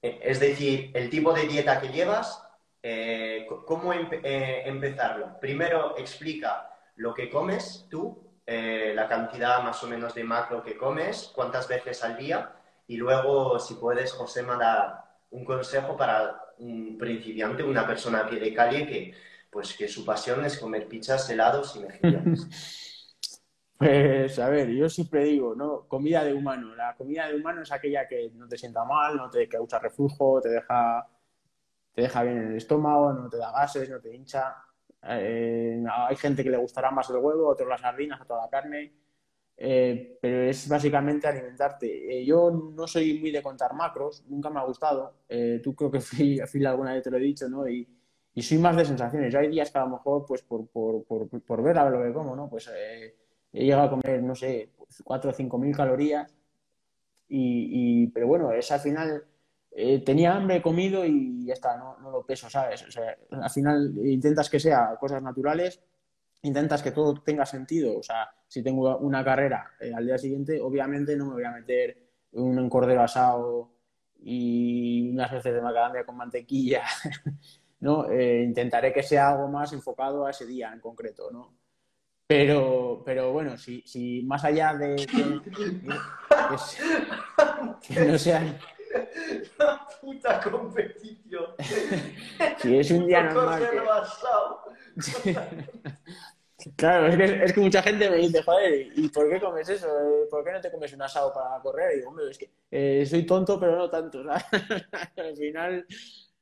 [0.01, 2.43] Eh, es decir, el tipo de dieta que llevas,
[2.83, 5.39] eh, cómo empezarlo.
[5.39, 10.77] Primero explica lo que comes tú eh, la cantidad más o menos de macro que
[10.77, 12.53] comes, cuántas veces al día
[12.87, 18.53] y luego, si puedes, José, dar un consejo para un principiante, una persona pie de
[18.53, 19.13] calle que,
[19.51, 22.47] pues, que su pasión es comer pizzas, helados y mejillones?
[23.77, 25.87] Pues a ver, yo siempre digo, ¿no?
[25.87, 26.75] Comida de humano.
[26.75, 30.41] La comida de humano es aquella que no te sienta mal, no te causa reflujo,
[30.41, 31.07] te deja,
[31.93, 34.55] te deja bien en el estómago, no te da gases, no te hincha.
[35.03, 38.93] Eh, hay gente que le gustará más el huevo, otros las sardinas, toda la carne.
[39.57, 42.19] Eh, pero es básicamente alimentarte.
[42.21, 45.13] Eh, yo no soy muy de contar macros, nunca me ha gustado.
[45.63, 47.67] tú creo que fui, fui alguna vez te lo he dicho, ¿no?
[47.67, 47.87] Y,
[48.41, 49.33] soy más de sensaciones.
[49.33, 52.03] Yo hay días que a lo mejor, pues por, por, por, por ver a lo
[52.03, 52.47] que como, ¿no?
[52.49, 52.69] Pues
[53.53, 54.71] he llegado a comer, no sé,
[55.03, 56.33] 4 o 5 mil calorías,
[57.29, 59.25] y, pero bueno, es al final,
[59.71, 62.83] eh, tenía hambre, he comido y ya está, no, no lo peso, ¿sabes?
[62.87, 65.81] O sea, al final intentas que sea cosas naturales,
[66.43, 70.61] intentas que todo tenga sentido, o sea, si tengo una carrera eh, al día siguiente,
[70.61, 71.97] obviamente no me voy a meter
[72.33, 73.71] un cordero asado
[74.19, 76.83] y unas veces de macadamia con mantequilla,
[77.81, 78.09] ¿no?
[78.09, 81.53] Eh, intentaré que sea algo más enfocado a ese día en concreto, ¿no?
[82.27, 84.95] Pero, pero bueno, si, si más allá de
[87.87, 88.59] que, no sea...
[89.57, 91.45] La puta competición.
[92.57, 93.63] si es un día normal.
[96.75, 99.87] claro, es que, es que, mucha gente me dice, joder, ¿y por qué comes eso?
[100.29, 101.93] ¿Por qué no te comes un asado para correr?
[101.93, 104.23] Y digo, hombre, es que eh, soy tonto, pero no tanto.
[104.29, 105.85] Al final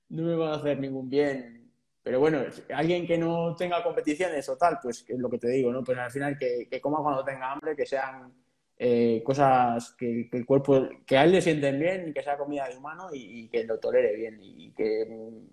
[0.09, 1.64] no me va a hacer ningún bien
[2.05, 2.43] pero bueno,
[2.75, 5.83] alguien que no tenga competiciones o tal, pues es lo que te digo, ¿no?
[5.83, 8.31] Pues al final que, coma cuando tenga hambre, que sean
[8.77, 12.77] eh, cosas que, el cuerpo, que a él le sienten bien que sea comida de
[12.77, 15.47] humano y, que lo tolere bien y, que mm,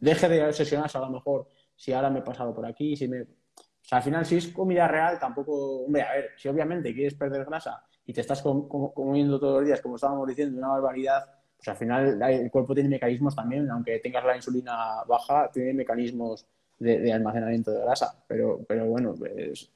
[0.00, 3.22] deje de obsesionarse a lo mejor si ahora me he pasado por aquí, si me...
[3.22, 7.14] O sea, al final si es comida real tampoco, hombre, a ver, si obviamente quieres
[7.14, 11.68] perder grasa y te estás comiendo todos los días, como estábamos diciendo, una barbaridad, pues
[11.68, 16.46] al final el cuerpo tiene mecanismos también, aunque tengas la insulina baja, tiene mecanismos
[16.78, 18.22] de, almacenamiento de grasa.
[18.26, 19.70] Pero, pero bueno, pues,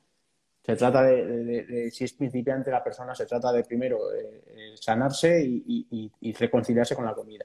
[0.63, 3.99] se trata de, si es principiante la persona, se trata de primero
[4.75, 7.45] sanarse y, reconciliarse con la comida.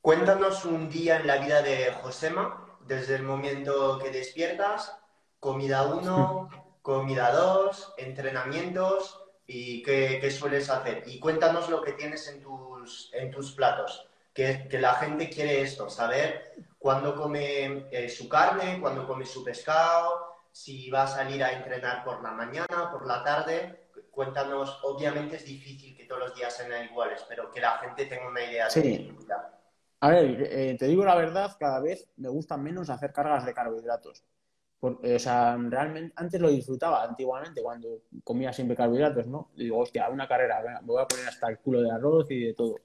[0.00, 4.98] Cuéntanos un día en la vida de Josema, desde el momento que despiertas,
[5.38, 6.48] comida 1,
[6.82, 11.02] comida 2, entrenamientos y qué, qué, sueles hacer.
[11.06, 12.72] Y cuéntanos lo que tienes en tu
[13.12, 14.08] en tus platos.
[14.32, 19.44] Que, que la gente quiere esto, saber cuándo come eh, su carne, cuándo come su
[19.44, 23.88] pescado, si va a salir a entrenar por la mañana, por la tarde.
[24.10, 28.28] Cuéntanos, obviamente es difícil que todos los días sean iguales, pero que la gente tenga
[28.28, 28.80] una idea sí.
[28.80, 29.34] de
[30.00, 33.54] A ver, eh, te digo la verdad, cada vez me gusta menos hacer cargas de
[33.54, 34.24] carbohidratos.
[34.82, 39.50] Eh, o sea, realmente antes lo disfrutaba antiguamente cuando comía siempre carbohidratos, ¿no?
[39.56, 42.54] digo, hostia, una carrera, me voy a poner hasta el culo de arroz y de
[42.54, 42.76] todo.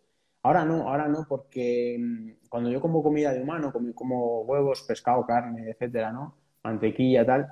[0.44, 4.84] Ahora no, ahora no, porque mm, cuando yo como comida de humano, como, como huevos,
[4.84, 6.38] pescado, carne, etcétera, ¿no?
[6.64, 7.48] Mantequilla, tal,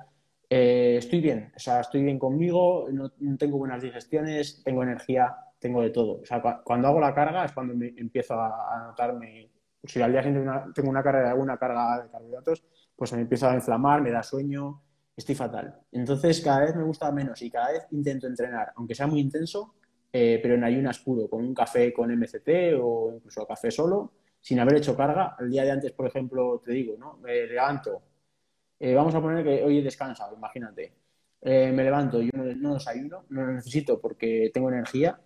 [0.48, 5.82] eh, estoy bien, o sea, estoy bien conmigo, no, tengo buenas digestiones, tengo energía, tengo
[5.82, 6.20] de todo.
[6.22, 9.50] O sea, cuando hago la carga es cuando me empiezo a, a notarme,
[9.82, 12.64] si al día siguiente tengo una carga, alguna carga de carbohidratos,
[12.96, 14.82] pues me empiezo a inflamar, me da sueño,
[15.16, 15.80] estoy fatal.
[15.92, 19.74] Entonces cada vez me gusta menos y cada vez intento entrenar, aunque sea muy intenso,
[20.12, 24.60] eh, pero en ayunas puro, con un café con MCT o incluso café solo, sin
[24.60, 25.36] haber hecho carga.
[25.38, 27.18] El día de antes, por ejemplo, te digo, ¿no?
[27.18, 28.02] Me levanto.
[28.78, 30.92] Eh, vamos a poner que hoy he descansado, imagínate.
[31.40, 35.20] Eh, me levanto, yo no, desayuno, no lo necesito porque tengo energía,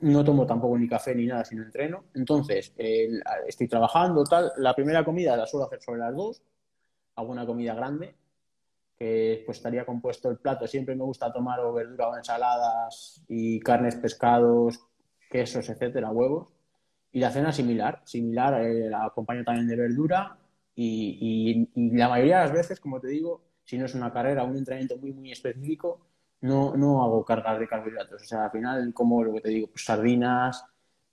[0.00, 2.04] no tomo tampoco ni café ni nada, sino entreno.
[2.14, 2.74] Entonces,
[3.46, 4.52] estoy trabajando, tal.
[4.58, 6.42] La primera comida la suelo hacer sobre las dos,
[7.20, 8.14] alguna comida grande,
[8.96, 10.66] que pues estaría compuesto el plato.
[10.66, 14.80] Siempre me gusta tomar o verdura o ensaladas y carnes, pescados,
[15.30, 16.48] quesos, etcétera, huevos.
[17.12, 20.38] Y la cena similar, similar, eh, la acompaño también de verdura
[20.74, 24.56] y, la mayoría de las veces, como te digo, si no es una carrera un
[24.56, 26.06] entrenamiento muy, muy específico,
[26.42, 28.22] no, no hago cargas de carbohidratos.
[28.22, 30.64] O sea, al final, como lo que te digo, pues sardinas,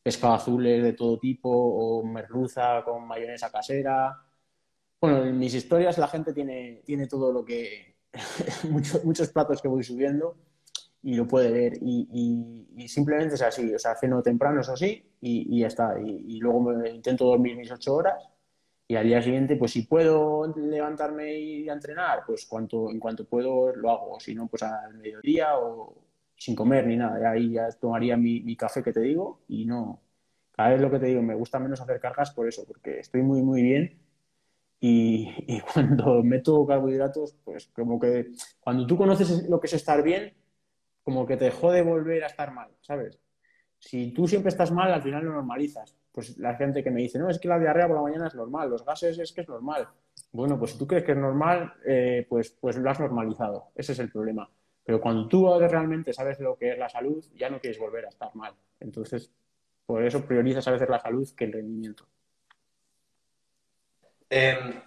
[0.02, 4.16] pescado azules de todo tipo o merluza con mayonesa casera,
[5.00, 7.96] bueno, en mis historias la gente tiene, tiene todo lo que.
[8.70, 10.38] muchos, muchos platos que voy subiendo
[11.04, 11.74] y lo puede ver.
[11.82, 13.74] Y, simplemente es así.
[13.74, 16.00] O sea, ceno temprano, eso sí, y, ya está.
[16.00, 18.30] Y, luego me, intento dormir mis ocho horas.
[18.88, 23.26] Y al día siguiente, pues si puedo levantarme y a entrenar, pues cuanto, en cuanto
[23.26, 24.20] puedo lo hago.
[24.20, 25.96] Si no, pues al mediodía o
[26.36, 27.20] sin comer ni nada.
[27.20, 30.02] Y ahí ya tomaría mi, mi café que te digo y no.
[30.54, 33.22] Cada vez lo que te digo, me gusta menos hacer cargas por eso, porque estoy
[33.22, 34.07] muy, muy bien
[34.80, 40.34] y, cuando meto carbohidratos, pues como que cuando tú conoces lo que es estar bien,
[41.04, 43.20] como que te jode volver a estar mal, ¿sabes?
[43.80, 45.96] Si tú siempre estás mal, al final lo normalizas.
[46.12, 48.36] pues la gente que me dice, no, es que la diarrea por la mañana es
[48.36, 49.88] normal, los gases es que es normal.
[50.32, 53.70] Bueno, pues si tú crees que es normal, eh, pues, pues lo has normalizado.
[53.76, 54.50] Ese es el problema.
[54.84, 58.10] Pero cuando tú realmente sabes lo que es la salud, ya no quieres volver a
[58.10, 58.54] estar mal.
[58.80, 59.32] Entonces,
[59.86, 62.08] por eso priorizas a veces la salud que el rendimiento.
[64.30, 64.82] Em,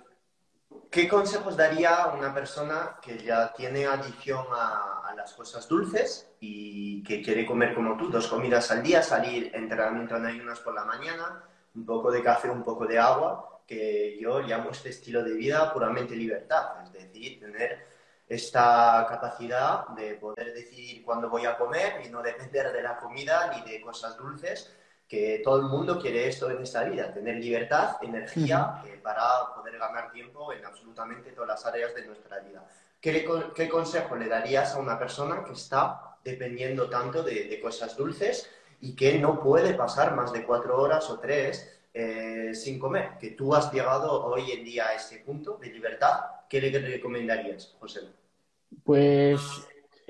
[0.91, 6.33] ¿Qué consejos daría a una persona que ya tiene adicción a, a, las cosas dulces
[6.41, 10.75] y que quiere comer como tú, dos comidas al día, salir entrenamiento en ayunas por
[10.75, 11.45] la mañana,
[11.77, 15.73] un poco de café, un poco de agua, que yo llamo este estilo de vida
[15.73, 17.87] puramente libertad, es decir, tener
[18.27, 23.53] esta capacidad de poder decidir cuándo voy a comer y no depender de la comida
[23.55, 24.77] ni de cosas dulces
[25.11, 29.25] que todo el mundo quiere esto en esta vida, tener libertad, energía eh, para
[29.57, 32.65] poder ganar tiempo en absolutamente todas las áreas de nuestra vida.
[33.01, 37.97] ¿Qué, qué consejo le darías a una persona que está dependiendo tanto de, de, cosas
[37.97, 38.49] dulces
[38.81, 43.19] y que no puede pasar más de cuatro horas o tres eh, sin comer?
[43.19, 47.75] Que tú has llegado hoy en día a ese punto de libertad, ¿qué le recomendarías,
[47.81, 48.03] José?
[48.85, 49.41] Pues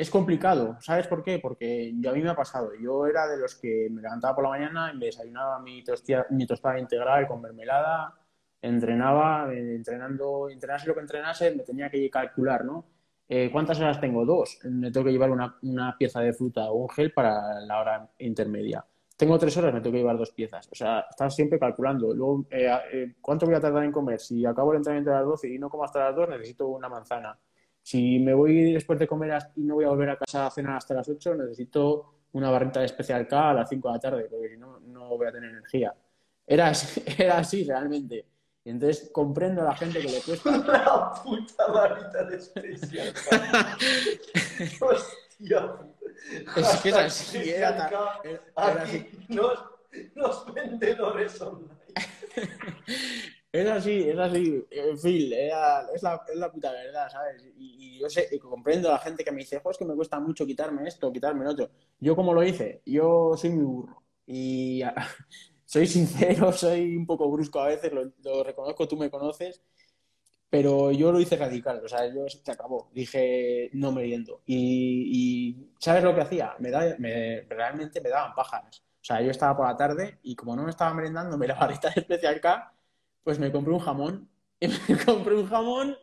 [0.00, 1.38] es complicado, ¿sabes por qué?
[1.38, 2.70] Porque yo, a mí me ha pasado.
[2.80, 6.46] Yo era de los que me levantaba por la mañana me desayunaba mi, tostia, mi
[6.46, 8.14] tostada integral con mermelada,
[8.62, 12.86] entrenaba, eh, entrenando, entrenase lo que entrenase, me tenía que calcular, ¿no?
[13.28, 14.24] Eh, ¿Cuántas horas tengo?
[14.24, 14.58] Dos.
[14.64, 18.10] Me tengo que llevar una, una, pieza de fruta o un gel para la hora
[18.20, 18.82] intermedia.
[19.18, 20.66] Tengo tres horas, me tengo que llevar dos piezas.
[20.72, 22.14] O sea, estás siempre calculando.
[22.50, 24.18] Eh, ¿cuánto voy a tardar en comer?
[24.18, 26.88] Si acabo el entrenamiento a las 12 y no como hasta las 2, necesito una
[26.88, 27.38] manzana
[27.82, 30.76] si me voy después de comer y no voy a volver a casa a cenar
[30.76, 34.26] hasta las 8, necesito una barrita de especial K a las 5 de la tarde,
[34.30, 35.94] porque si no, no voy a tener energía.
[36.46, 38.26] Era así, era así realmente.
[38.62, 40.50] Y entonces comprendo a la gente que le cuesta.
[40.66, 43.76] La puta barrita de especial K.
[44.84, 45.74] Hostia.
[46.56, 49.10] Es que es así, era, K, era, era así.
[49.28, 49.64] Los,
[50.14, 51.70] los vendedores online.
[53.52, 57.44] Es así, es así, en fin, es, la, es la puta verdad, ¿sabes?
[57.56, 60.20] Y, yo sé, comprendo a la gente que me dice, pues es que me cuesta
[60.20, 61.68] mucho quitarme esto, quitarme lo otro.
[61.98, 62.80] Yo, como lo hice?
[62.86, 64.02] Yo soy muy burro.
[64.24, 64.82] Y
[65.64, 69.60] soy sincero, soy un poco brusco a veces, lo, reconozco, tú me conoces,
[70.48, 72.88] pero yo lo hice radical, o sea, yo se acabó.
[72.94, 74.42] Dije, no me riendo.
[74.46, 76.54] Y, ¿sabes lo que hacía?
[76.60, 78.84] Me, da, me realmente me daban pájaras.
[79.02, 81.54] O sea, yo estaba por la tarde y como no me estaba merendando, me la
[81.56, 82.74] barrita de especial K
[83.22, 84.28] pues me compré un jamón.
[84.62, 85.96] Y me compré un jamón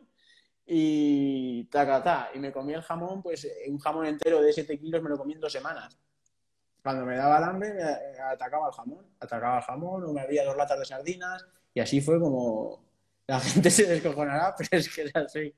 [0.66, 2.30] y tacatá.
[2.34, 5.34] Y me comí el jamón, pues un jamón entero de 7 kilos me lo comí
[5.34, 5.96] en dos semanas.
[6.82, 7.82] Cuando me daba el hambre, me
[8.20, 9.06] atacaba el jamón.
[9.20, 11.46] Atacaba el jamón o me había dos latas de sardinas.
[11.72, 12.84] Y así fue como.
[13.28, 15.54] La gente se descojonará, pero es que.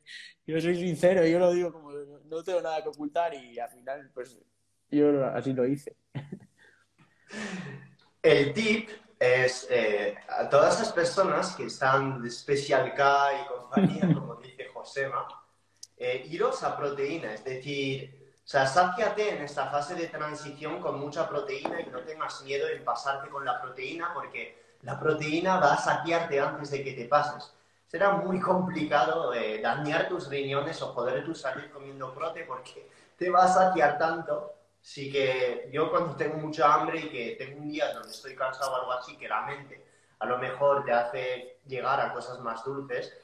[0.47, 4.11] Yo soy sincero, yo lo digo como no tengo nada que ocultar y al final,
[4.13, 4.37] pues
[4.91, 5.97] yo así lo hice.
[8.23, 8.89] El tip
[9.21, 14.69] es eh, a todas esas personas que están de Special K y compañía, como dice
[14.73, 15.29] Josema,
[15.99, 20.99] eh, iros a proteína, es decir, o sea, sáciate en esta fase de transición con
[20.99, 25.75] mucha proteína y no tengas miedo en pasarte con la proteína porque la proteína va
[25.75, 27.53] a saciarte antes de que te pases.
[27.87, 33.29] Será muy complicado eh, dañar tus riñones o poder tú salir comiendo prote porque te
[33.29, 37.69] va a saciar tanto sí que yo cuando tengo mucha hambre y que tengo un
[37.69, 39.85] día donde estoy cansado o algo así, que la mente
[40.19, 43.17] a lo mejor te hace llegar a cosas más dulces,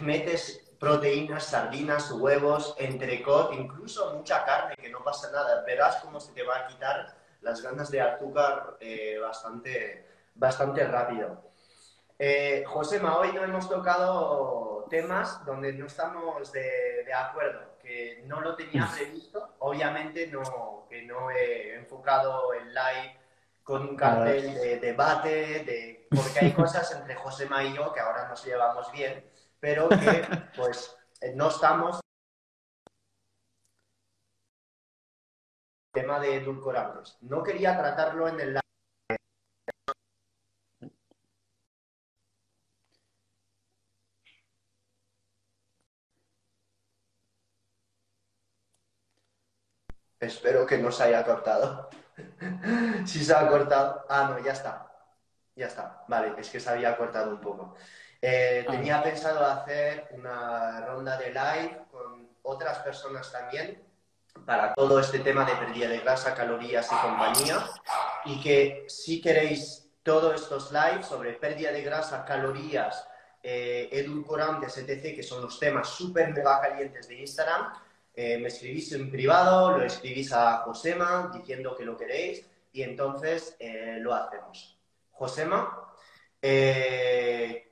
[0.00, 5.62] metes proteínas, sardinas, huevos, entrecot, incluso mucha carne, que no pasa nada.
[5.62, 11.42] Verás cómo se te va a quitar las ganas de azúcar eh, bastante, bastante rápido.
[12.18, 18.40] Eh, Josema, hoy no hemos tocado temas donde no estamos de, de acuerdo que no
[18.40, 19.56] lo tenía previsto.
[19.58, 23.18] Obviamente no, que no he enfocado el live
[23.64, 28.28] con un cartel de debate, de, porque hay cosas entre Josema y yo que ahora
[28.28, 29.28] nos llevamos bien,
[29.58, 29.96] pero que
[30.56, 30.96] pues
[31.34, 32.00] no estamos
[35.92, 37.18] tema de edulcorantes.
[37.22, 38.69] No quería tratarlo en el live.
[50.20, 51.88] Espero que no se haya cortado.
[53.06, 54.04] si se ha cortado.
[54.08, 54.86] Ah, no, ya está.
[55.56, 56.04] Ya está.
[56.08, 57.74] Vale, es que se había cortado un poco.
[58.20, 63.82] Eh, tenía pensado hacer una ronda de live con otras personas también
[64.44, 67.66] para todo este tema de pérdida de grasa, calorías y compañía.
[68.26, 73.06] Y que si queréis todos estos lives sobre pérdida de grasa, calorías,
[73.42, 77.72] eh, edulcorantes, etc., que son los temas súper mega calientes de Instagram,
[78.22, 83.56] eh, me escribís en privado, lo escribís a Josema diciendo que lo queréis y entonces
[83.58, 84.78] eh, lo hacemos.
[85.10, 85.90] Josema,
[86.42, 87.66] eh,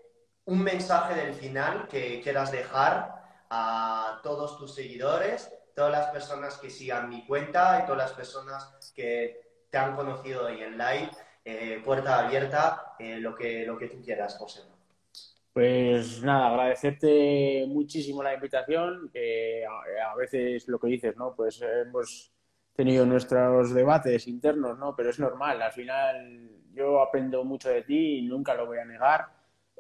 [0.47, 6.71] un mensaje del final que quieras dejar a todos tus seguidores, todas las personas que
[6.71, 12.21] sigan mi cuenta y todas las personas que te han conocido hoy en live, puerta
[12.21, 14.63] abierta, lo, que, lo que tú quieras, José.
[15.53, 19.11] Pues nada, agradecerte muchísimo la invitación,
[20.07, 21.35] a, veces lo que dices, ¿no?
[21.35, 22.33] Pues hemos
[22.75, 24.95] tenido nuestros debates internos, ¿no?
[24.95, 28.85] Pero es normal, al final yo aprendo mucho de ti y nunca lo voy a
[28.85, 29.27] negar.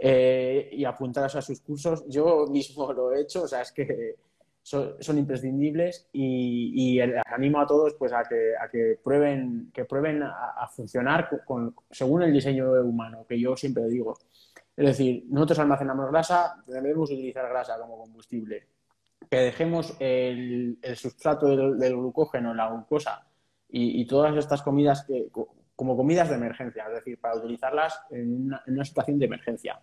[0.00, 4.16] Eh, y apuntaros a sus cursos, yo mismo lo he hecho, o sea, es que
[4.62, 10.68] son, imprescindibles y, animo a todos pues a que, a que prueben, que prueben a,
[10.68, 14.18] funcionar con, según el diseño humano, que yo siempre digo.
[14.78, 18.68] Es decir, nosotros almacenamos grasa, debemos utilizar grasa como combustible.
[19.28, 23.26] Que dejemos el, sustrato del, glucógeno, la glucosa
[23.68, 25.32] y, todas estas comidas que,
[25.74, 29.80] como comidas de emergencia, es decir, para utilizarlas en una situación de emergencia.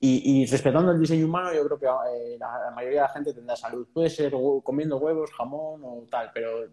[0.00, 3.54] Y, respetando el diseño humano, yo creo que eh, la, mayoría de la gente tendrá
[3.54, 3.86] salud.
[3.94, 4.32] Puede ser
[4.64, 6.66] comiendo huevos, jamón o tal, pero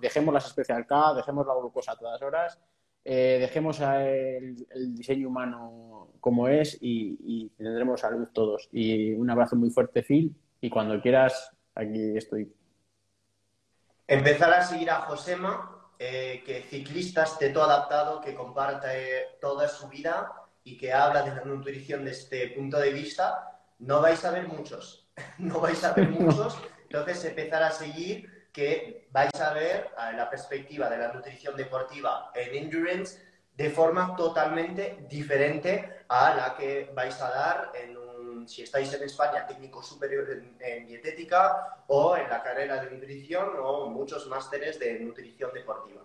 [0.00, 2.60] dejemos las especial dejemos la glucosa a todas horas,
[3.08, 8.68] eh, dejemos el, diseño humano como es y, tendremos salud todos.
[8.72, 12.52] Y un abrazo muy fuerte, Phil, y cuando quieras, aquí estoy.
[14.08, 19.86] Empezar a seguir a Josema, eh, que ciclista esté todo adaptado, que comparte toda su
[19.88, 20.32] vida
[20.64, 24.48] y que habla de la nutrición desde este punto de vista, no vais a ver
[24.48, 25.08] muchos.
[25.38, 26.58] no vais a ver muchos.
[26.82, 32.54] Entonces, empezar a seguir que vais a ver la perspectiva de la nutrición deportiva en
[32.54, 33.20] endurance
[33.54, 39.02] de forma totalmente diferente a la que vais a dar en un, si estáis en
[39.02, 44.78] España, técnico superior en, en dietética o en la carrera de nutrición o muchos másteres
[44.78, 46.00] de nutrición deportiva.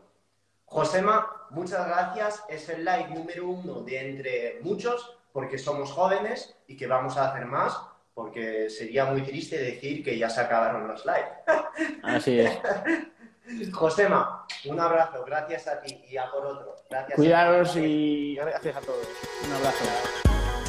[0.65, 2.43] Josema, muchas gracias.
[2.49, 7.31] Es el live número uno de entre muchos, porque somos jóvenes y que vamos a
[7.31, 7.79] hacer más,
[8.13, 11.29] porque sería muy triste decir que ya se acabaron los live.
[12.03, 12.59] Así es.
[13.73, 16.75] Josema, un abrazo, gracias a ti y a por otro.
[16.89, 19.07] Gracias Cuidaros y gracias a todos.
[19.45, 19.85] Un abrazo.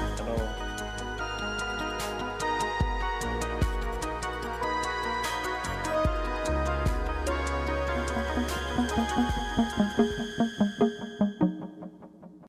[0.04, 0.61] Hasta luego.